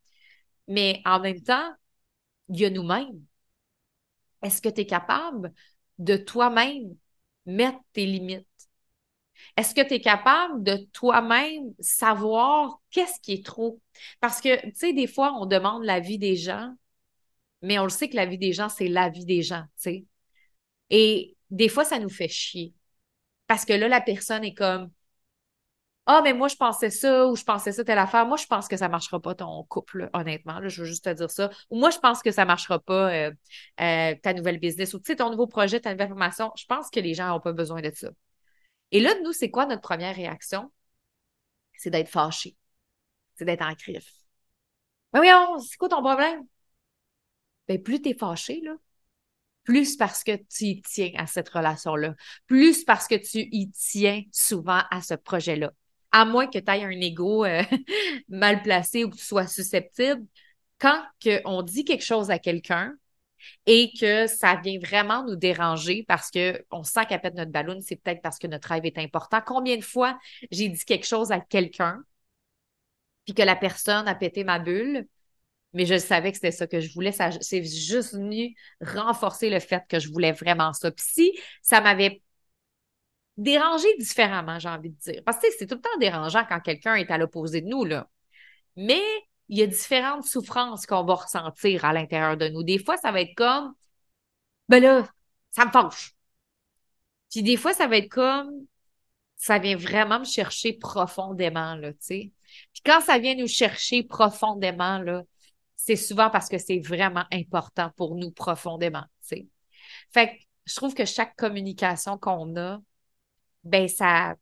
Mais 0.67 1.01
en 1.05 1.19
même 1.19 1.41
temps, 1.41 1.71
il 2.49 2.59
y 2.59 2.65
a 2.65 2.69
nous-mêmes. 2.71 3.21
Est-ce 4.41 4.61
que 4.61 4.69
tu 4.69 4.81
es 4.81 4.85
capable 4.87 5.53
de 5.99 6.17
toi-même 6.17 6.95
mettre 7.45 7.79
tes 7.93 8.05
limites? 8.05 8.47
Est-ce 9.57 9.75
que 9.75 9.81
tu 9.81 9.95
es 9.95 10.01
capable 10.01 10.63
de 10.63 10.77
toi-même 10.93 11.73
savoir 11.79 12.79
qu'est-ce 12.91 13.19
qui 13.21 13.33
est 13.33 13.45
trop? 13.45 13.79
Parce 14.19 14.41
que, 14.41 14.61
tu 14.67 14.75
sais, 14.75 14.93
des 14.93 15.07
fois, 15.07 15.33
on 15.39 15.45
demande 15.45 15.83
la 15.83 15.99
vie 15.99 16.19
des 16.19 16.35
gens, 16.35 16.73
mais 17.61 17.79
on 17.79 17.83
le 17.83 17.89
sait 17.89 18.09
que 18.09 18.15
la 18.15 18.25
vie 18.25 18.37
des 18.37 18.53
gens, 18.53 18.69
c'est 18.69 18.87
la 18.87 19.09
vie 19.09 19.25
des 19.25 19.41
gens, 19.41 19.63
tu 19.63 19.69
sais. 19.77 20.05
Et 20.89 21.35
des 21.51 21.69
fois, 21.69 21.85
ça 21.85 21.99
nous 21.99 22.09
fait 22.09 22.29
chier. 22.29 22.73
Parce 23.47 23.65
que 23.65 23.73
là, 23.73 23.87
la 23.87 24.01
personne 24.01 24.43
est 24.43 24.53
comme, 24.55 24.91
ah, 26.09 26.21
mais 26.23 26.33
moi, 26.33 26.47
je 26.47 26.55
pensais 26.55 26.89
ça 26.89 27.27
ou 27.27 27.35
je 27.35 27.43
pensais 27.43 27.73
ça, 27.73 27.83
telle 27.83 27.97
affaire. 27.97 28.25
Moi, 28.25 28.37
je 28.37 28.45
pense 28.45 28.69
que 28.69 28.77
ça 28.77 28.87
ne 28.87 28.91
marchera 28.91 29.19
pas 29.19 29.35
ton 29.35 29.63
couple, 29.65 30.09
honnêtement. 30.13 30.59
je 30.63 30.81
veux 30.81 30.87
juste 30.87 31.03
te 31.03 31.09
dire 31.09 31.29
ça. 31.29 31.49
Ou 31.69 31.77
moi, 31.77 31.89
je 31.89 31.97
pense 31.99 32.21
que 32.21 32.31
ça 32.31 32.43
ne 32.43 32.47
marchera 32.47 32.79
pas 32.79 33.11
euh, 33.13 33.31
euh, 33.81 34.15
ta 34.23 34.33
nouvelle 34.33 34.57
business 34.59 34.93
ou 34.93 34.99
tu 34.99 35.07
sais, 35.07 35.17
ton 35.17 35.29
nouveau 35.29 35.47
projet, 35.47 35.81
ta 35.81 35.91
nouvelle 35.91 36.07
formation. 36.07 36.51
Je 36.55 36.65
pense 36.65 36.89
que 36.89 37.01
les 37.01 37.13
gens 37.13 37.27
n'ont 37.27 37.41
pas 37.41 37.51
besoin 37.51 37.81
de 37.81 37.91
ça. 37.93 38.09
Et 38.91 38.99
là, 38.99 39.13
nous, 39.23 39.33
c'est 39.33 39.51
quoi 39.51 39.65
notre 39.65 39.81
première 39.81 40.15
réaction? 40.15 40.71
C'est 41.77 41.89
d'être 41.89 42.09
fâché. 42.09 42.55
C'est 43.35 43.45
d'être 43.45 43.61
en 43.61 43.75
crise. 43.75 44.07
Mais 45.13 45.19
oui, 45.21 45.27
c'est 45.67 45.77
quoi 45.77 45.89
ton 45.89 46.01
problème? 46.01 46.45
Ben, 47.67 47.81
plus 47.81 48.01
tu 48.01 48.09
es 48.09 48.13
fâché, 48.13 48.61
là, 48.63 48.75
plus 49.63 49.97
parce 49.97 50.23
que 50.23 50.35
tu 50.35 50.65
y 50.65 50.81
tiens 50.81 51.11
à 51.17 51.27
cette 51.27 51.49
relation-là, 51.49 52.15
plus 52.47 52.85
parce 52.85 53.07
que 53.07 53.15
tu 53.15 53.47
y 53.51 53.69
tiens 53.71 54.23
souvent 54.31 54.81
à 54.89 55.01
ce 55.01 55.13
projet-là. 55.13 55.73
À 56.11 56.23
moins 56.23 56.47
que 56.47 56.57
tu 56.57 56.71
aies 56.71 56.85
un 56.85 57.01
ego 57.01 57.43
euh, 57.43 57.63
mal 58.29 58.61
placé 58.63 59.03
ou 59.03 59.09
que 59.09 59.17
tu 59.17 59.25
sois 59.25 59.47
susceptible, 59.47 60.25
quand 60.79 61.03
on 61.45 61.63
dit 61.63 61.83
quelque 61.83 62.05
chose 62.05 62.31
à 62.31 62.39
quelqu'un, 62.39 62.95
et 63.65 63.91
que 63.99 64.27
ça 64.27 64.55
vient 64.55 64.79
vraiment 64.79 65.23
nous 65.23 65.35
déranger 65.35 66.03
parce 66.07 66.31
qu'on 66.31 66.83
sent 66.83 67.05
qu'elle 67.07 67.21
pète 67.21 67.35
notre 67.35 67.51
ballon, 67.51 67.79
c'est 67.81 67.95
peut-être 67.95 68.21
parce 68.21 68.39
que 68.39 68.47
notre 68.47 68.69
rêve 68.69 68.85
est 68.85 68.97
important. 68.97 69.41
Combien 69.45 69.77
de 69.77 69.83
fois 69.83 70.17
j'ai 70.51 70.69
dit 70.69 70.85
quelque 70.85 71.05
chose 71.05 71.31
à 71.31 71.39
quelqu'un, 71.39 72.03
puis 73.25 73.33
que 73.33 73.41
la 73.43 73.55
personne 73.55 74.07
a 74.07 74.15
pété 74.15 74.43
ma 74.43 74.59
bulle, 74.59 75.07
mais 75.73 75.85
je 75.85 75.97
savais 75.97 76.31
que 76.31 76.37
c'était 76.37 76.51
ça 76.51 76.65
que 76.67 76.79
je 76.79 76.93
voulais. 76.93 77.11
C'est 77.41 77.63
juste 77.63 78.13
venu 78.13 78.55
renforcer 78.81 79.49
le 79.49 79.59
fait 79.59 79.83
que 79.89 79.99
je 79.99 80.09
voulais 80.09 80.31
vraiment 80.31 80.73
ça. 80.73 80.91
Puis 80.91 81.05
si 81.05 81.39
ça 81.61 81.81
m'avait 81.81 82.21
dérangé 83.37 83.87
différemment, 83.99 84.59
j'ai 84.59 84.69
envie 84.69 84.89
de 84.89 84.95
dire. 84.95 85.21
Parce 85.25 85.37
que 85.39 85.47
c'est 85.57 85.67
tout 85.67 85.75
le 85.75 85.81
temps 85.81 85.97
dérangeant 85.99 86.45
quand 86.47 86.59
quelqu'un 86.61 86.95
est 86.95 87.11
à 87.11 87.17
l'opposé 87.17 87.61
de 87.61 87.67
nous, 87.67 87.85
là. 87.85 88.09
Mais 88.75 89.01
il 89.49 89.57
y 89.57 89.63
a 89.63 89.67
différentes 89.67 90.25
souffrances 90.25 90.85
qu'on 90.85 91.03
va 91.03 91.15
ressentir 91.15 91.85
à 91.85 91.93
l'intérieur 91.93 92.37
de 92.37 92.49
nous. 92.49 92.63
Des 92.63 92.79
fois, 92.79 92.97
ça 92.97 93.11
va 93.11 93.21
être 93.21 93.35
comme, 93.35 93.73
ben 94.69 94.81
là, 94.83 95.07
ça 95.51 95.65
me 95.65 95.71
fâche. 95.71 96.13
Puis 97.31 97.43
des 97.43 97.57
fois, 97.57 97.73
ça 97.73 97.87
va 97.87 97.97
être 97.97 98.09
comme, 98.09 98.65
ça 99.35 99.59
vient 99.59 99.77
vraiment 99.77 100.19
me 100.19 100.25
chercher 100.25 100.73
profondément, 100.73 101.75
là, 101.75 101.93
tu 101.93 101.99
sais. 102.01 102.31
Puis 102.73 102.81
quand 102.83 103.01
ça 103.01 103.19
vient 103.19 103.35
nous 103.35 103.47
chercher 103.47 104.03
profondément, 104.03 104.99
là, 104.99 105.23
c'est 105.75 105.95
souvent 105.95 106.29
parce 106.29 106.49
que 106.49 106.57
c'est 106.57 106.79
vraiment 106.79 107.25
important 107.31 107.91
pour 107.95 108.15
nous 108.15 108.31
profondément, 108.31 109.05
tu 109.21 109.27
sais. 109.27 109.47
Fait 110.11 110.29
que 110.29 110.43
je 110.65 110.75
trouve 110.75 110.93
que 110.93 111.05
chaque 111.05 111.35
communication 111.35 112.17
qu'on 112.17 112.55
a, 112.57 112.79
ben 113.63 113.87
ça 113.87 114.35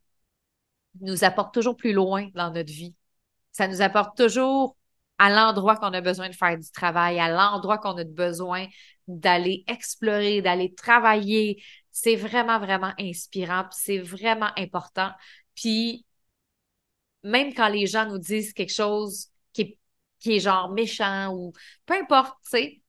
nous 1.01 1.23
apporte 1.23 1.53
toujours 1.53 1.75
plus 1.75 1.93
loin 1.93 2.29
dans 2.33 2.51
notre 2.51 2.71
vie. 2.71 2.95
Ça 3.51 3.67
nous 3.67 3.81
apporte 3.81 4.17
toujours 4.17 4.75
à 5.17 5.30
l'endroit 5.30 5.78
qu'on 5.78 5.93
a 5.93 6.01
besoin 6.01 6.30
de 6.30 6.36
faire 6.36 6.58
du 6.58 6.69
travail, 6.71 7.19
à 7.19 7.30
l'endroit 7.30 7.78
qu'on 7.78 7.97
a 7.97 8.04
besoin 8.04 8.67
d'aller 9.08 9.63
explorer, 9.67 10.41
d'aller 10.41 10.73
travailler. 10.73 11.63
C'est 11.91 12.15
vraiment, 12.15 12.60
vraiment 12.60 12.93
inspirant, 12.99 13.65
c'est 13.71 13.99
vraiment 13.99 14.49
important. 14.58 15.12
Puis, 15.56 16.06
même 17.23 17.54
quand 17.54 17.67
les 17.69 17.88
gens 17.88 18.08
nous 18.08 18.19
disent 18.19 18.54
quelque 18.54 18.73
chose 18.73 19.30
qui 19.54 19.62
est, 19.62 19.80
qui 20.19 20.36
est 20.36 20.39
genre 20.39 20.71
méchant 20.71 21.34
ou 21.34 21.54
peu 21.86 21.95
importe, 21.95 22.36
tu 22.43 22.49
sais, 22.49 22.82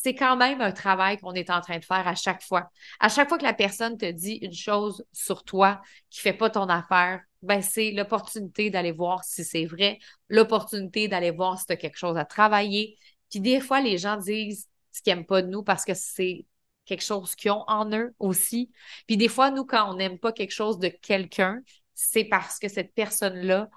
c'est 0.00 0.14
quand 0.14 0.36
même 0.36 0.60
un 0.60 0.70
travail 0.70 1.18
qu'on 1.18 1.32
est 1.32 1.50
en 1.50 1.60
train 1.60 1.78
de 1.78 1.84
faire 1.84 2.06
à 2.06 2.14
chaque 2.14 2.40
fois. 2.42 2.70
À 3.00 3.08
chaque 3.08 3.28
fois 3.28 3.36
que 3.36 3.42
la 3.42 3.52
personne 3.52 3.98
te 3.98 4.08
dit 4.08 4.34
une 4.42 4.52
chose 4.54 5.04
sur 5.12 5.42
toi 5.42 5.80
qui 6.08 6.20
fait 6.20 6.32
pas 6.32 6.50
ton 6.50 6.68
affaire, 6.68 7.20
ben 7.42 7.62
c'est 7.62 7.90
l'opportunité 7.90 8.70
d'aller 8.70 8.92
voir 8.92 9.24
si 9.24 9.44
c'est 9.44 9.64
vrai, 9.64 9.98
l'opportunité 10.28 11.08
d'aller 11.08 11.32
voir 11.32 11.58
si 11.58 11.66
tu 11.66 11.72
as 11.72 11.76
quelque 11.76 11.98
chose 11.98 12.16
à 12.16 12.24
travailler. 12.24 12.96
Puis 13.28 13.40
des 13.40 13.60
fois, 13.60 13.80
les 13.80 13.98
gens 13.98 14.16
disent 14.16 14.68
ce 14.92 15.02
qu'ils 15.02 15.14
n'aiment 15.14 15.26
pas 15.26 15.42
de 15.42 15.48
nous 15.48 15.64
parce 15.64 15.84
que 15.84 15.94
c'est 15.94 16.46
quelque 16.84 17.04
chose 17.04 17.34
qu'ils 17.34 17.50
ont 17.50 17.64
en 17.66 17.90
eux 17.92 18.14
aussi. 18.20 18.70
Puis 19.08 19.16
des 19.16 19.28
fois, 19.28 19.50
nous, 19.50 19.64
quand 19.64 19.90
on 19.90 19.96
n'aime 19.96 20.20
pas 20.20 20.30
quelque 20.30 20.54
chose 20.54 20.78
de 20.78 20.88
quelqu'un, 20.88 21.60
c'est 21.94 22.24
parce 22.24 22.60
que 22.60 22.68
cette 22.68 22.94
personne-là 22.94 23.68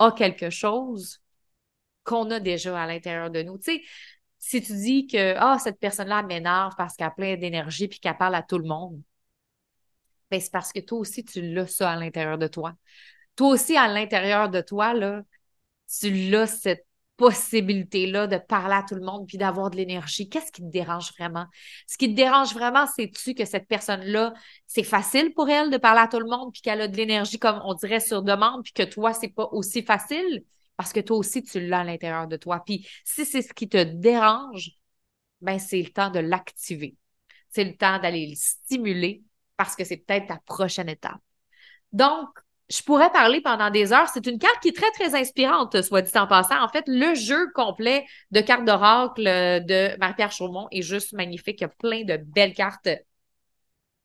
a 0.00 0.10
quelque 0.10 0.50
chose 0.50 1.20
qu'on 2.02 2.32
a 2.32 2.40
déjà 2.40 2.82
à 2.82 2.86
l'intérieur 2.88 3.30
de 3.30 3.42
nous. 3.42 3.58
Tu 3.58 3.74
sais, 3.74 3.82
si 4.38 4.62
tu 4.62 4.72
dis 4.74 5.06
que 5.06 5.34
ah, 5.36 5.58
cette 5.58 5.78
personne-là 5.78 6.22
m'énerve 6.22 6.74
parce 6.76 6.96
qu'elle 6.96 7.08
a 7.08 7.10
plein 7.10 7.36
d'énergie 7.36 7.88
puis 7.88 8.00
qu'elle 8.00 8.16
parle 8.16 8.34
à 8.34 8.42
tout 8.42 8.58
le 8.58 8.68
monde, 8.68 9.02
ben, 10.30 10.40
c'est 10.40 10.52
parce 10.52 10.72
que 10.72 10.80
toi 10.80 10.98
aussi, 10.98 11.24
tu 11.24 11.40
l'as 11.40 11.66
ça 11.66 11.90
à 11.92 11.96
l'intérieur 11.96 12.38
de 12.38 12.46
toi. 12.48 12.74
Toi 13.36 13.48
aussi, 13.48 13.76
à 13.76 13.88
l'intérieur 13.88 14.50
de 14.50 14.60
toi, 14.60 14.94
là, 14.94 15.22
tu 16.00 16.10
l'as 16.30 16.46
cette 16.46 16.86
possibilité-là 17.16 18.28
de 18.28 18.38
parler 18.38 18.74
à 18.76 18.84
tout 18.84 18.94
le 18.94 19.02
monde 19.04 19.26
puis 19.26 19.38
d'avoir 19.38 19.70
de 19.70 19.76
l'énergie. 19.76 20.28
Qu'est-ce 20.28 20.52
qui 20.52 20.62
te 20.62 20.70
dérange 20.70 21.12
vraiment? 21.18 21.46
Ce 21.86 21.98
qui 21.98 22.08
te 22.10 22.14
dérange 22.14 22.54
vraiment, 22.54 22.86
c'est-tu 22.86 23.34
que 23.34 23.44
cette 23.44 23.66
personne-là, 23.68 24.34
c'est 24.66 24.84
facile 24.84 25.34
pour 25.34 25.48
elle 25.50 25.70
de 25.70 25.78
parler 25.78 26.00
à 26.00 26.08
tout 26.08 26.20
le 26.20 26.28
monde 26.28 26.52
puis 26.52 26.62
qu'elle 26.62 26.80
a 26.80 26.88
de 26.88 26.96
l'énergie, 26.96 27.38
comme 27.38 27.60
on 27.64 27.74
dirait, 27.74 28.00
sur 28.00 28.22
demande, 28.22 28.62
puis 28.62 28.72
que 28.72 28.84
toi, 28.84 29.12
c'est 29.14 29.28
pas 29.34 29.48
aussi 29.52 29.82
facile? 29.82 30.44
Parce 30.78 30.92
que 30.92 31.00
toi 31.00 31.16
aussi, 31.18 31.42
tu 31.42 31.60
l'as 31.60 31.80
à 31.80 31.84
l'intérieur 31.84 32.28
de 32.28 32.36
toi. 32.36 32.62
Puis 32.64 32.88
si 33.04 33.26
c'est 33.26 33.42
ce 33.42 33.52
qui 33.52 33.68
te 33.68 33.82
dérange, 33.82 34.70
ben 35.40 35.58
c'est 35.58 35.82
le 35.82 35.90
temps 35.90 36.10
de 36.10 36.20
l'activer. 36.20 36.96
C'est 37.50 37.64
le 37.64 37.76
temps 37.76 37.98
d'aller 37.98 38.28
le 38.28 38.36
stimuler 38.36 39.24
parce 39.56 39.74
que 39.74 39.84
c'est 39.84 39.96
peut-être 39.96 40.28
ta 40.28 40.38
prochaine 40.46 40.88
étape. 40.88 41.18
Donc, 41.92 42.28
je 42.70 42.80
pourrais 42.82 43.10
parler 43.10 43.40
pendant 43.40 43.70
des 43.70 43.92
heures. 43.92 44.08
C'est 44.08 44.26
une 44.26 44.38
carte 44.38 44.60
qui 44.62 44.68
est 44.68 44.76
très, 44.76 44.90
très 44.92 45.16
inspirante, 45.16 45.82
soit 45.82 46.02
dit 46.02 46.16
en 46.16 46.28
passant. 46.28 46.62
En 46.62 46.68
fait, 46.68 46.84
le 46.86 47.14
jeu 47.16 47.50
complet 47.54 48.06
de 48.30 48.40
cartes 48.40 48.64
d'oracle 48.64 49.24
de 49.24 49.98
Marie-Pierre 49.98 50.30
Chaumont 50.30 50.68
est 50.70 50.82
juste 50.82 51.12
magnifique. 51.12 51.60
Il 51.60 51.62
y 51.62 51.66
a 51.66 51.68
plein 51.70 52.04
de 52.04 52.18
belles 52.18 52.54
cartes. 52.54 52.88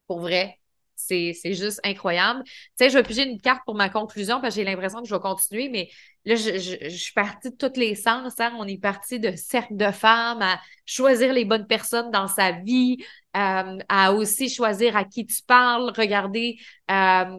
Pour 0.07 0.21
vrai, 0.21 0.59
c'est 1.08 1.34
juste 1.54 1.80
incroyable. 1.84 2.44
Tu 2.44 2.52
sais, 2.78 2.89
je 2.89 2.98
vais 2.98 3.04
piger 3.04 3.24
une 3.24 3.39
carte 3.39 3.62
pour 3.66 3.76
ma 3.76 3.89
conclusion 3.89 4.42
parce 4.42 4.56
que 4.56 4.62
j'ai 4.62 4.66
l'impression 4.66 5.02
que 5.02 5.08
je 5.08 5.13
vais 5.13 5.22
continuer, 5.22 5.70
mais 5.70 5.89
là, 6.26 6.36
je, 6.36 6.58
je, 6.58 6.96
suis 6.96 7.13
partie 7.13 7.52
de 7.52 7.56
tous 7.56 7.80
les 7.80 7.96
sens. 7.96 8.39
Hein. 8.39 8.54
On 8.58 8.68
est 8.68 8.82
parti 8.82 9.20
de 9.20 9.36
cercle 9.36 9.76
de 9.76 9.92
femmes 9.92 10.42
à 10.42 10.60
choisir 10.86 11.34
les 11.34 11.46
bonnes 11.46 11.68
personnes 11.68 12.12
dans 12.12 12.28
sa 12.28 12.52
vie, 12.52 12.98
euh, 13.36 13.78
à 13.89 14.13
aussi 14.13 14.50
choisir 14.50 14.96
à 14.96 15.04
qui 15.04 15.26
tu 15.26 15.42
parles, 15.44 15.92
regarder 15.96 16.58
euh, 16.92 17.38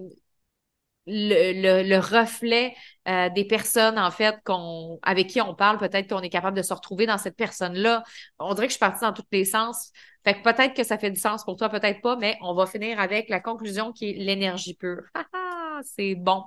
le, 1.07 1.99
reflet 1.99 2.75
euh, 3.09 3.29
des 3.31 3.45
personnes, 3.45 3.99
en 3.99 4.11
fait, 4.11 4.37
qu'on, 4.45 4.99
avec 5.03 5.29
qui 5.29 5.41
on 5.41 5.55
parle, 5.55 5.79
peut-être 5.79 6.09
qu'on 6.09 6.21
est 6.21 6.31
capable 6.31 6.57
de 6.57 6.63
se 6.63 6.73
retrouver 6.73 7.07
dans 7.07 7.19
cette 7.19 7.37
personne-là. 7.37 8.03
On 8.39 8.55
dirait 8.55 8.67
que 8.67 8.73
je 8.73 8.77
suis 8.77 8.81
partie 8.81 9.03
dans 9.03 9.13
tous 9.13 9.25
les 9.33 9.45
sens. 9.45 9.91
Fait 10.25 10.35
que 10.35 10.43
peut-être 10.43 10.75
que 10.75 10.85
ça 10.85 10.99
fait 10.99 11.11
du 11.11 11.21
sens 11.21 11.45
pour 11.45 11.57
toi, 11.57 11.69
peut-être 11.69 12.01
pas, 12.01 12.17
mais 12.17 12.39
on 12.41 12.55
va 12.55 12.67
finir 12.67 12.99
avec 12.99 13.29
la 13.29 13.41
conclusion 13.41 13.93
qui 13.93 14.11
est 14.11 14.15
l'énergie 14.15 14.75
pure. 14.75 15.03
c'est 15.83 16.15
bon. 16.15 16.45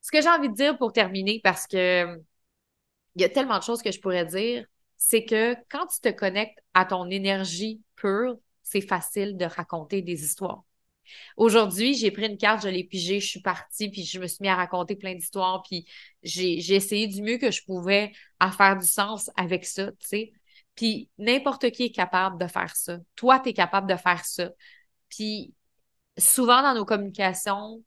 Ce 0.00 0.10
que 0.10 0.20
j'ai 0.20 0.28
envie 0.28 0.48
de 0.48 0.54
dire 0.54 0.76
pour 0.76 0.92
terminer, 0.92 1.40
parce 1.42 1.66
que 1.66 2.18
il 3.16 3.22
y 3.22 3.24
a 3.24 3.28
tellement 3.28 3.58
de 3.58 3.62
choses 3.62 3.82
que 3.82 3.92
je 3.92 4.00
pourrais 4.00 4.24
dire, 4.24 4.66
c'est 4.96 5.24
que 5.24 5.54
quand 5.68 5.86
tu 5.86 6.00
te 6.00 6.08
connectes 6.10 6.58
à 6.74 6.84
ton 6.84 7.10
énergie 7.10 7.82
pure, 7.96 8.36
c'est 8.62 8.80
facile 8.80 9.36
de 9.36 9.44
raconter 9.44 10.02
des 10.02 10.24
histoires. 10.24 10.62
Aujourd'hui, 11.36 11.94
j'ai 11.94 12.10
pris 12.10 12.26
une 12.26 12.36
carte, 12.36 12.62
je 12.62 12.68
l'ai 12.68 12.84
pigée, 12.84 13.20
je 13.20 13.26
suis 13.26 13.40
partie, 13.40 13.90
puis 13.90 14.04
je 14.04 14.18
me 14.18 14.26
suis 14.26 14.38
mis 14.40 14.48
à 14.48 14.56
raconter 14.56 14.96
plein 14.96 15.14
d'histoires, 15.14 15.62
puis 15.62 15.86
j'ai, 16.22 16.58
essayé 16.74 17.06
du 17.06 17.22
mieux 17.22 17.38
que 17.38 17.50
je 17.50 17.64
pouvais 17.64 18.12
à 18.38 18.50
faire 18.50 18.76
du 18.78 18.86
sens 18.86 19.30
avec 19.36 19.64
ça, 19.66 19.92
tu 19.92 20.06
sais. 20.06 20.32
Puis 20.74 21.10
n'importe 21.18 21.70
qui 21.70 21.84
est 21.84 21.90
capable 21.90 22.38
de 22.40 22.46
faire 22.46 22.74
ça. 22.76 22.98
Toi, 23.16 23.40
tu 23.40 23.50
es 23.50 23.52
capable 23.52 23.88
de 23.88 23.96
faire 23.96 24.24
ça. 24.24 24.50
Puis 25.08 25.54
souvent 26.18 26.62
dans 26.62 26.74
nos 26.74 26.84
communications, 26.84 27.82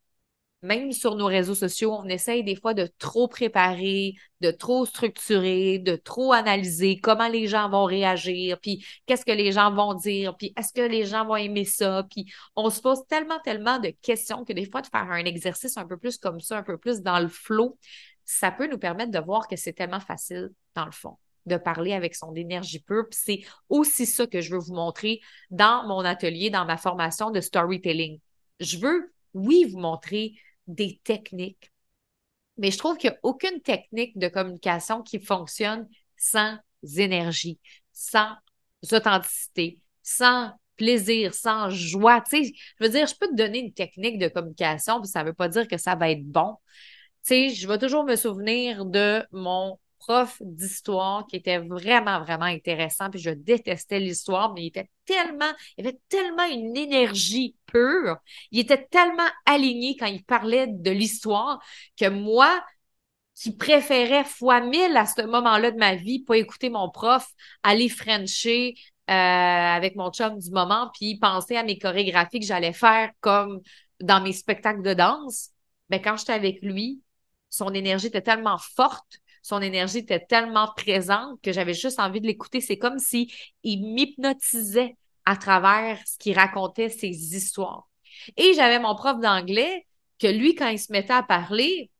même 0.64 0.92
sur 0.92 1.14
nos 1.14 1.26
réseaux 1.26 1.54
sociaux, 1.54 1.92
on 1.92 2.08
essaye 2.08 2.42
des 2.42 2.56
fois 2.56 2.72
de 2.72 2.88
trop 2.98 3.28
préparer, 3.28 4.14
de 4.40 4.50
trop 4.50 4.86
structurer, 4.86 5.78
de 5.78 5.94
trop 5.94 6.32
analyser 6.32 6.98
comment 6.98 7.28
les 7.28 7.46
gens 7.46 7.68
vont 7.68 7.84
réagir, 7.84 8.58
puis 8.60 8.84
qu'est-ce 9.04 9.26
que 9.26 9.32
les 9.32 9.52
gens 9.52 9.70
vont 9.72 9.92
dire, 9.92 10.34
puis 10.38 10.54
est-ce 10.56 10.72
que 10.72 10.80
les 10.80 11.04
gens 11.04 11.26
vont 11.26 11.36
aimer 11.36 11.66
ça, 11.66 12.06
puis 12.10 12.32
on 12.56 12.70
se 12.70 12.80
pose 12.80 13.06
tellement, 13.08 13.38
tellement 13.44 13.78
de 13.78 13.90
questions 14.02 14.44
que 14.44 14.54
des 14.54 14.64
fois 14.64 14.80
de 14.80 14.86
faire 14.86 15.10
un 15.10 15.26
exercice 15.26 15.76
un 15.76 15.86
peu 15.86 15.98
plus 15.98 16.16
comme 16.16 16.40
ça, 16.40 16.56
un 16.56 16.62
peu 16.62 16.78
plus 16.78 17.02
dans 17.02 17.20
le 17.20 17.28
flot, 17.28 17.76
ça 18.24 18.50
peut 18.50 18.66
nous 18.66 18.78
permettre 18.78 19.10
de 19.10 19.18
voir 19.18 19.46
que 19.46 19.56
c'est 19.56 19.74
tellement 19.74 20.00
facile 20.00 20.50
dans 20.74 20.86
le 20.86 20.92
fond 20.92 21.18
de 21.44 21.58
parler 21.58 21.92
avec 21.92 22.14
son 22.14 22.34
énergie 22.34 22.80
pure. 22.80 23.04
Puis 23.10 23.20
c'est 23.22 23.40
aussi 23.68 24.06
ça 24.06 24.26
que 24.26 24.40
je 24.40 24.50
veux 24.50 24.58
vous 24.58 24.72
montrer 24.72 25.20
dans 25.50 25.86
mon 25.86 26.00
atelier, 26.00 26.48
dans 26.48 26.64
ma 26.64 26.78
formation 26.78 27.30
de 27.30 27.42
storytelling. 27.42 28.18
Je 28.60 28.78
veux, 28.78 29.12
oui, 29.34 29.66
vous 29.70 29.78
montrer 29.78 30.32
des 30.66 31.00
techniques. 31.04 31.72
Mais 32.56 32.70
je 32.70 32.78
trouve 32.78 32.96
qu'il 32.96 33.10
n'y 33.10 33.16
a 33.16 33.20
aucune 33.22 33.60
technique 33.60 34.16
de 34.18 34.28
communication 34.28 35.02
qui 35.02 35.18
fonctionne 35.18 35.88
sans 36.16 36.56
énergie, 36.96 37.58
sans 37.92 38.34
authenticité, 38.92 39.80
sans 40.02 40.52
plaisir, 40.76 41.34
sans 41.34 41.70
joie. 41.70 42.20
Tu 42.20 42.44
je 42.44 42.84
veux 42.84 42.90
dire, 42.90 43.06
je 43.06 43.14
peux 43.14 43.28
te 43.28 43.34
donner 43.34 43.58
une 43.60 43.72
technique 43.72 44.18
de 44.18 44.28
communication, 44.28 45.00
puis 45.00 45.08
ça 45.08 45.22
ne 45.22 45.28
veut 45.28 45.34
pas 45.34 45.48
dire 45.48 45.66
que 45.68 45.78
ça 45.78 45.94
va 45.94 46.10
être 46.10 46.24
bon. 46.24 46.56
Tu 47.26 47.50
je 47.50 47.66
vais 47.66 47.78
toujours 47.78 48.04
me 48.04 48.16
souvenir 48.16 48.84
de 48.84 49.24
mon 49.32 49.78
prof 50.06 50.36
d'histoire 50.40 51.26
qui 51.26 51.36
était 51.36 51.58
vraiment, 51.58 52.20
vraiment 52.20 52.44
intéressant. 52.44 53.10
Puis 53.10 53.20
je 53.20 53.30
détestais 53.30 54.00
l'histoire, 54.00 54.52
mais 54.52 54.62
il 54.64 54.66
était 54.66 54.90
tellement, 55.06 55.50
il 55.76 55.86
avait 55.86 55.98
tellement 56.08 56.44
une 56.44 56.76
énergie 56.76 57.56
pure. 57.66 58.18
Il 58.50 58.60
était 58.60 58.86
tellement 58.86 59.28
aligné 59.46 59.96
quand 59.96 60.06
il 60.06 60.22
parlait 60.24 60.66
de 60.68 60.90
l'histoire 60.90 61.62
que 61.98 62.08
moi, 62.08 62.62
qui 63.34 63.56
préférais 63.56 64.24
fois 64.24 64.60
mille 64.60 64.96
à 64.96 65.06
ce 65.06 65.22
moment-là 65.22 65.70
de 65.70 65.78
ma 65.78 65.94
vie, 65.94 66.22
pas 66.22 66.36
écouter 66.36 66.70
mon 66.70 66.90
prof, 66.90 67.26
aller 67.62 67.88
frencher 67.88 68.74
euh, 69.10 69.12
avec 69.12 69.96
mon 69.96 70.10
chum 70.10 70.38
du 70.38 70.50
moment, 70.50 70.90
puis 70.94 71.18
penser 71.18 71.56
à 71.56 71.62
mes 71.62 71.78
chorégraphies 71.78 72.40
que 72.40 72.46
j'allais 72.46 72.72
faire 72.72 73.10
comme 73.20 73.60
dans 74.00 74.22
mes 74.22 74.32
spectacles 74.32 74.82
de 74.82 74.94
danse. 74.94 75.50
Mais 75.88 75.98
ben, 75.98 76.04
quand 76.04 76.16
j'étais 76.16 76.32
avec 76.32 76.62
lui, 76.62 77.02
son 77.50 77.72
énergie 77.72 78.08
était 78.08 78.22
tellement 78.22 78.58
forte 78.58 79.20
son 79.44 79.60
énergie 79.60 79.98
était 79.98 80.24
tellement 80.24 80.72
présente 80.74 81.38
que 81.42 81.52
j'avais 81.52 81.74
juste 81.74 82.00
envie 82.00 82.22
de 82.22 82.26
l'écouter. 82.26 82.62
C'est 82.62 82.78
comme 82.78 82.98
si 82.98 83.30
il 83.62 83.84
m'hypnotisait 83.94 84.96
à 85.26 85.36
travers 85.36 86.00
ce 86.06 86.16
qu'il 86.16 86.34
racontait, 86.34 86.88
ses 86.88 87.10
histoires. 87.36 87.86
Et 88.38 88.54
j'avais 88.54 88.78
mon 88.78 88.96
prof 88.96 89.20
d'anglais 89.20 89.86
que 90.18 90.28
lui, 90.28 90.54
quand 90.54 90.68
il 90.68 90.78
se 90.78 90.90
mettait 90.90 91.12
à 91.12 91.22
parler, 91.22 91.90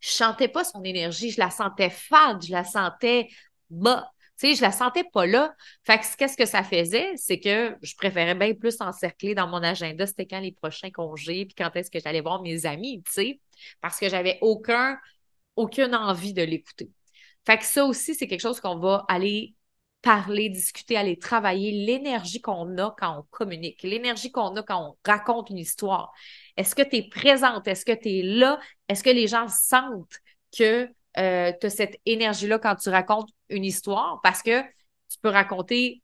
je 0.00 0.08
chantais 0.08 0.48
pas 0.48 0.64
son 0.64 0.82
énergie, 0.82 1.30
je 1.30 1.40
la 1.40 1.50
sentais 1.50 1.90
fade, 1.90 2.42
je 2.42 2.52
la 2.52 2.64
sentais 2.64 3.28
bas. 3.68 4.10
Tu 4.38 4.48
sais, 4.48 4.54
je 4.54 4.62
la 4.62 4.72
sentais 4.72 5.04
pas 5.04 5.26
là. 5.26 5.54
Fait 5.84 5.98
que 5.98 6.16
qu'est-ce 6.16 6.38
que 6.38 6.46
ça 6.46 6.62
faisait? 6.62 7.12
C'est 7.16 7.38
que 7.38 7.76
je 7.82 7.94
préférais 7.96 8.34
bien 8.34 8.54
plus 8.54 8.80
encercler 8.80 9.34
dans 9.34 9.46
mon 9.46 9.62
agenda, 9.62 10.06
c'était 10.06 10.26
quand 10.26 10.40
les 10.40 10.52
prochains 10.52 10.90
congés, 10.90 11.44
puis 11.44 11.54
quand 11.54 11.74
est-ce 11.76 11.90
que 11.90 12.00
j'allais 12.00 12.22
voir 12.22 12.40
mes 12.40 12.64
amis, 12.64 13.02
tu 13.04 13.12
sais, 13.12 13.40
parce 13.82 13.98
que 13.98 14.08
j'avais 14.08 14.38
aucun 14.40 14.98
aucune 15.56 15.94
envie 15.94 16.34
de 16.34 16.42
l'écouter. 16.42 16.90
Fait 17.44 17.58
que 17.58 17.64
ça 17.64 17.84
aussi, 17.84 18.14
c'est 18.14 18.26
quelque 18.26 18.40
chose 18.40 18.60
qu'on 18.60 18.78
va 18.78 19.04
aller 19.08 19.54
parler, 20.02 20.48
discuter, 20.50 20.96
aller 20.96 21.18
travailler, 21.18 21.84
l'énergie 21.84 22.40
qu'on 22.40 22.78
a 22.78 22.94
quand 22.96 23.18
on 23.18 23.22
communique, 23.30 23.82
l'énergie 23.82 24.30
qu'on 24.30 24.54
a 24.54 24.62
quand 24.62 24.90
on 24.90 24.96
raconte 25.04 25.50
une 25.50 25.58
histoire. 25.58 26.12
Est-ce 26.56 26.74
que 26.74 26.82
tu 26.82 26.96
es 26.96 27.08
présente? 27.08 27.66
Est-ce 27.66 27.84
que 27.84 27.92
tu 27.92 28.08
es 28.10 28.22
là? 28.22 28.60
Est-ce 28.88 29.02
que 29.02 29.10
les 29.10 29.26
gens 29.26 29.48
sentent 29.48 30.20
que 30.56 30.88
euh, 31.18 31.52
tu 31.60 31.66
as 31.66 31.70
cette 31.70 31.98
énergie-là 32.06 32.58
quand 32.60 32.76
tu 32.76 32.88
racontes 32.88 33.30
une 33.48 33.64
histoire? 33.64 34.20
Parce 34.22 34.42
que 34.42 34.62
tu 34.62 35.18
peux 35.20 35.28
raconter 35.28 36.02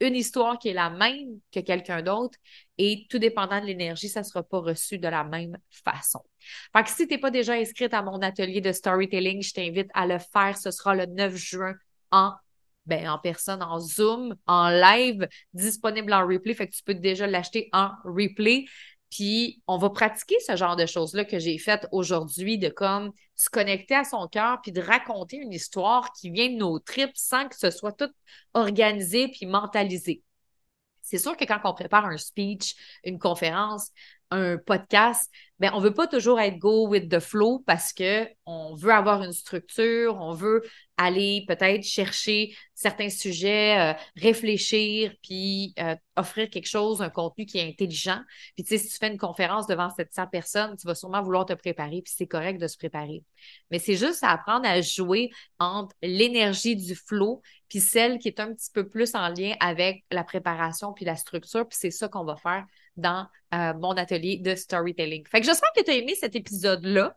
une 0.00 0.16
histoire 0.16 0.58
qui 0.58 0.68
est 0.68 0.74
la 0.74 0.90
même 0.90 1.38
que 1.52 1.60
quelqu'un 1.60 2.02
d'autre 2.02 2.36
et 2.78 3.06
tout 3.08 3.18
dépendant 3.18 3.60
de 3.60 3.66
l'énergie, 3.66 4.08
ça 4.08 4.20
ne 4.20 4.24
sera 4.24 4.42
pas 4.42 4.58
reçu 4.58 4.98
de 4.98 5.08
la 5.08 5.24
même 5.24 5.56
façon. 5.70 6.20
Fait 6.72 6.82
que 6.82 6.90
si 6.90 7.06
tu 7.06 7.14
n'es 7.14 7.18
pas 7.18 7.30
déjà 7.30 7.54
inscrite 7.54 7.94
à 7.94 8.02
mon 8.02 8.20
atelier 8.20 8.60
de 8.60 8.72
storytelling, 8.72 9.42
je 9.42 9.52
t'invite 9.52 9.90
à 9.94 10.06
le 10.06 10.18
faire. 10.18 10.56
Ce 10.58 10.70
sera 10.70 10.94
le 10.94 11.06
9 11.06 11.34
juin 11.36 11.74
en 12.10 12.32
ben, 12.86 13.08
en 13.08 13.18
personne, 13.18 13.62
en 13.62 13.80
Zoom, 13.80 14.34
en 14.46 14.68
live, 14.68 15.26
disponible 15.54 16.12
en 16.12 16.26
replay. 16.26 16.54
Fait 16.54 16.68
tu 16.68 16.82
peux 16.82 16.94
déjà 16.94 17.26
l'acheter 17.26 17.70
en 17.72 17.92
replay. 18.04 18.66
Puis 19.10 19.62
on 19.66 19.78
va 19.78 19.90
pratiquer 19.90 20.36
ce 20.40 20.56
genre 20.56 20.76
de 20.76 20.86
choses-là 20.86 21.24
que 21.24 21.38
j'ai 21.38 21.58
faites 21.58 21.86
aujourd'hui, 21.92 22.58
de 22.58 22.68
comme 22.68 23.12
se 23.36 23.48
connecter 23.48 23.94
à 23.94 24.04
son 24.04 24.26
cœur, 24.28 24.60
puis 24.62 24.72
de 24.72 24.80
raconter 24.80 25.36
une 25.36 25.52
histoire 25.52 26.12
qui 26.12 26.30
vient 26.30 26.50
de 26.50 26.56
nos 26.56 26.78
tripes 26.78 27.16
sans 27.16 27.48
que 27.48 27.56
ce 27.56 27.70
soit 27.70 27.92
tout 27.92 28.10
organisé 28.54 29.28
puis 29.28 29.46
mentalisé. 29.46 30.22
C'est 31.04 31.18
sûr 31.18 31.36
que 31.36 31.44
quand 31.44 31.60
on 31.64 31.74
prépare 31.74 32.06
un 32.06 32.16
speech, 32.16 32.74
une 33.04 33.18
conférence, 33.18 33.90
un 34.30 34.56
podcast, 34.56 35.30
ben 35.58 35.70
on 35.74 35.80
veut 35.80 35.92
pas 35.92 36.06
toujours 36.06 36.40
être 36.40 36.58
go 36.58 36.88
with 36.88 37.10
the 37.10 37.20
flow 37.20 37.62
parce 37.66 37.92
que 37.92 38.26
on 38.46 38.74
veut 38.74 38.92
avoir 38.92 39.22
une 39.22 39.32
structure, 39.32 40.16
on 40.16 40.32
veut 40.32 40.62
aller 40.96 41.44
peut-être 41.48 41.82
chercher 41.82 42.54
certains 42.74 43.10
sujets, 43.10 43.78
euh, 43.78 43.92
réfléchir, 44.16 45.12
puis 45.22 45.74
euh, 45.78 45.96
offrir 46.16 46.50
quelque 46.50 46.68
chose, 46.68 47.02
un 47.02 47.10
contenu 47.10 47.46
qui 47.46 47.58
est 47.58 47.68
intelligent. 47.68 48.20
Puis 48.54 48.64
tu 48.64 48.68
sais, 48.70 48.78
si 48.78 48.88
tu 48.88 48.96
fais 48.98 49.08
une 49.08 49.18
conférence 49.18 49.66
devant 49.66 49.90
700 49.90 50.26
personnes, 50.28 50.76
tu 50.76 50.86
vas 50.86 50.94
sûrement 50.94 51.22
vouloir 51.22 51.46
te 51.46 51.52
préparer, 51.52 52.02
puis 52.02 52.12
c'est 52.16 52.26
correct 52.26 52.60
de 52.60 52.68
se 52.68 52.76
préparer. 52.76 53.24
Mais 53.70 53.78
c'est 53.78 53.96
juste 53.96 54.22
à 54.22 54.30
apprendre 54.30 54.66
à 54.66 54.80
jouer 54.80 55.30
entre 55.58 55.94
l'énergie 56.02 56.76
du 56.76 56.94
flow 56.94 57.42
puis 57.74 57.80
celle 57.80 58.18
qui 58.18 58.28
est 58.28 58.38
un 58.38 58.54
petit 58.54 58.70
peu 58.70 58.88
plus 58.88 59.16
en 59.16 59.28
lien 59.28 59.54
avec 59.58 60.04
la 60.12 60.22
préparation 60.22 60.92
puis 60.92 61.04
la 61.04 61.16
structure, 61.16 61.66
puis 61.66 61.76
c'est 61.80 61.90
ça 61.90 62.06
qu'on 62.06 62.24
va 62.24 62.36
faire 62.36 62.64
dans 62.96 63.26
euh, 63.52 63.74
mon 63.74 63.90
atelier 63.92 64.38
de 64.38 64.54
storytelling. 64.54 65.26
Fait 65.26 65.40
que 65.40 65.46
j'espère 65.46 65.72
que 65.76 65.82
tu 65.82 65.90
as 65.90 65.94
aimé 65.94 66.14
cet 66.14 66.36
épisode-là, 66.36 67.16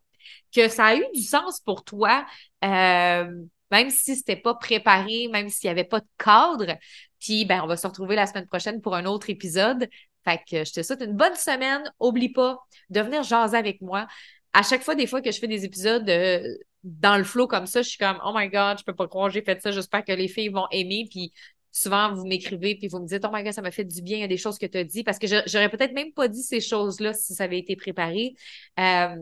que 0.55 0.67
ça 0.67 0.85
a 0.85 0.95
eu 0.95 1.05
du 1.13 1.21
sens 1.21 1.59
pour 1.59 1.83
toi, 1.83 2.25
euh, 2.65 3.43
même 3.71 3.89
si 3.89 4.15
c'était 4.15 4.35
pas 4.35 4.55
préparé, 4.55 5.27
même 5.31 5.49
s'il 5.49 5.67
n'y 5.67 5.71
avait 5.71 5.83
pas 5.83 5.99
de 5.99 6.07
cadre. 6.17 6.77
Puis, 7.19 7.45
ben, 7.45 7.61
on 7.63 7.67
va 7.67 7.77
se 7.77 7.87
retrouver 7.87 8.15
la 8.15 8.27
semaine 8.27 8.47
prochaine 8.47 8.81
pour 8.81 8.95
un 8.95 9.05
autre 9.05 9.29
épisode. 9.29 9.87
Fait 10.23 10.39
que 10.49 10.65
je 10.65 10.73
te 10.73 10.83
souhaite 10.83 11.01
une 11.01 11.15
bonne 11.15 11.35
semaine. 11.35 11.83
Oublie 11.99 12.29
pas 12.29 12.59
de 12.89 13.01
venir 13.01 13.23
jaser 13.23 13.57
avec 13.57 13.81
moi. 13.81 14.07
À 14.53 14.63
chaque 14.63 14.83
fois, 14.83 14.95
des 14.95 15.07
fois 15.07 15.21
que 15.21 15.31
je 15.31 15.39
fais 15.39 15.47
des 15.47 15.65
épisodes 15.65 16.09
euh, 16.09 16.41
dans 16.83 17.17
le 17.17 17.23
flow 17.23 17.47
comme 17.47 17.65
ça, 17.67 17.81
je 17.81 17.89
suis 17.89 17.97
comme, 17.97 18.19
oh 18.25 18.31
my 18.35 18.49
God, 18.49 18.79
je 18.79 18.83
peux 18.83 18.95
pas 18.95 19.07
croire, 19.07 19.29
j'ai 19.29 19.41
fait 19.41 19.61
ça. 19.61 19.71
J'espère 19.71 20.03
que 20.03 20.11
les 20.11 20.27
filles 20.27 20.49
vont 20.49 20.67
aimer. 20.71 21.07
Puis, 21.09 21.33
souvent, 21.77 22.13
vous 22.13 22.25
m'écrivez 22.25 22.75
puis 22.75 22.87
vous 22.87 22.99
me 22.99 23.07
dites, 23.07 23.23
oh 23.25 23.29
my 23.31 23.43
God, 23.43 23.53
ça 23.53 23.61
m'a 23.61 23.71
fait 23.71 23.85
du 23.85 24.01
bien, 24.01 24.17
il 24.17 24.21
y 24.21 24.23
a 24.23 24.27
des 24.27 24.37
choses 24.37 24.57
que 24.57 24.65
tu 24.65 24.77
as 24.77 24.83
dit, 24.83 25.03
parce 25.03 25.19
que 25.19 25.27
j'aurais 25.27 25.69
peut-être 25.69 25.93
même 25.93 26.11
pas 26.11 26.27
dit 26.27 26.41
ces 26.41 26.59
choses-là 26.59 27.13
si 27.13 27.35
ça 27.35 27.43
avait 27.43 27.59
été 27.59 27.75
préparé. 27.75 28.33
Euh, 28.79 29.15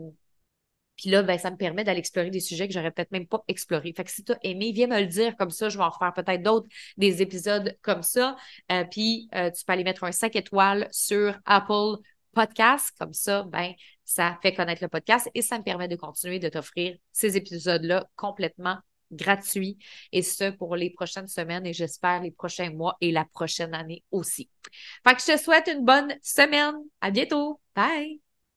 puis 0.96 1.10
là, 1.10 1.22
ben, 1.22 1.38
ça 1.38 1.50
me 1.50 1.56
permet 1.56 1.84
d'aller 1.84 1.98
explorer 1.98 2.30
des 2.30 2.40
sujets 2.40 2.66
que 2.66 2.74
j'aurais 2.74 2.90
peut-être 2.90 3.12
même 3.12 3.26
pas 3.26 3.44
explorés. 3.48 3.92
Fait 3.92 4.04
que 4.04 4.10
si 4.10 4.24
tu 4.24 4.32
as 4.32 4.38
aimé, 4.42 4.72
viens 4.72 4.86
me 4.86 5.00
le 5.00 5.06
dire 5.06 5.36
comme 5.36 5.50
ça. 5.50 5.68
Je 5.68 5.76
vais 5.76 5.84
en 5.84 5.90
refaire 5.90 6.12
peut-être 6.14 6.42
d'autres, 6.42 6.68
des 6.96 7.22
épisodes 7.22 7.76
comme 7.82 8.02
ça. 8.02 8.36
Euh, 8.72 8.84
puis 8.90 9.28
euh, 9.34 9.50
tu 9.50 9.64
peux 9.64 9.72
aller 9.72 9.84
mettre 9.84 10.04
un 10.04 10.12
5 10.12 10.34
étoiles 10.36 10.88
sur 10.90 11.38
Apple 11.44 11.98
Podcast. 12.32 12.92
Comme 12.98 13.12
ça, 13.12 13.42
ben, 13.44 13.72
ça 14.04 14.38
fait 14.42 14.54
connaître 14.54 14.82
le 14.82 14.88
podcast 14.88 15.28
et 15.34 15.42
ça 15.42 15.58
me 15.58 15.64
permet 15.64 15.88
de 15.88 15.96
continuer 15.96 16.38
de 16.38 16.48
t'offrir 16.48 16.96
ces 17.12 17.36
épisodes-là 17.36 18.06
complètement 18.16 18.78
gratuit 19.12 19.78
et 20.12 20.22
ce 20.22 20.50
pour 20.50 20.74
les 20.76 20.90
prochaines 20.90 21.28
semaines 21.28 21.64
et 21.64 21.72
j'espère 21.72 22.22
les 22.22 22.32
prochains 22.32 22.70
mois 22.70 22.96
et 23.00 23.12
la 23.12 23.24
prochaine 23.24 23.74
année 23.74 24.02
aussi. 24.10 24.50
Fait 25.06 25.14
que 25.14 25.20
je 25.20 25.32
te 25.32 25.38
souhaite 25.38 25.68
une 25.68 25.84
bonne 25.84 26.16
semaine. 26.22 26.74
À 27.00 27.10
bientôt. 27.10 27.60
Bye! 27.74 28.25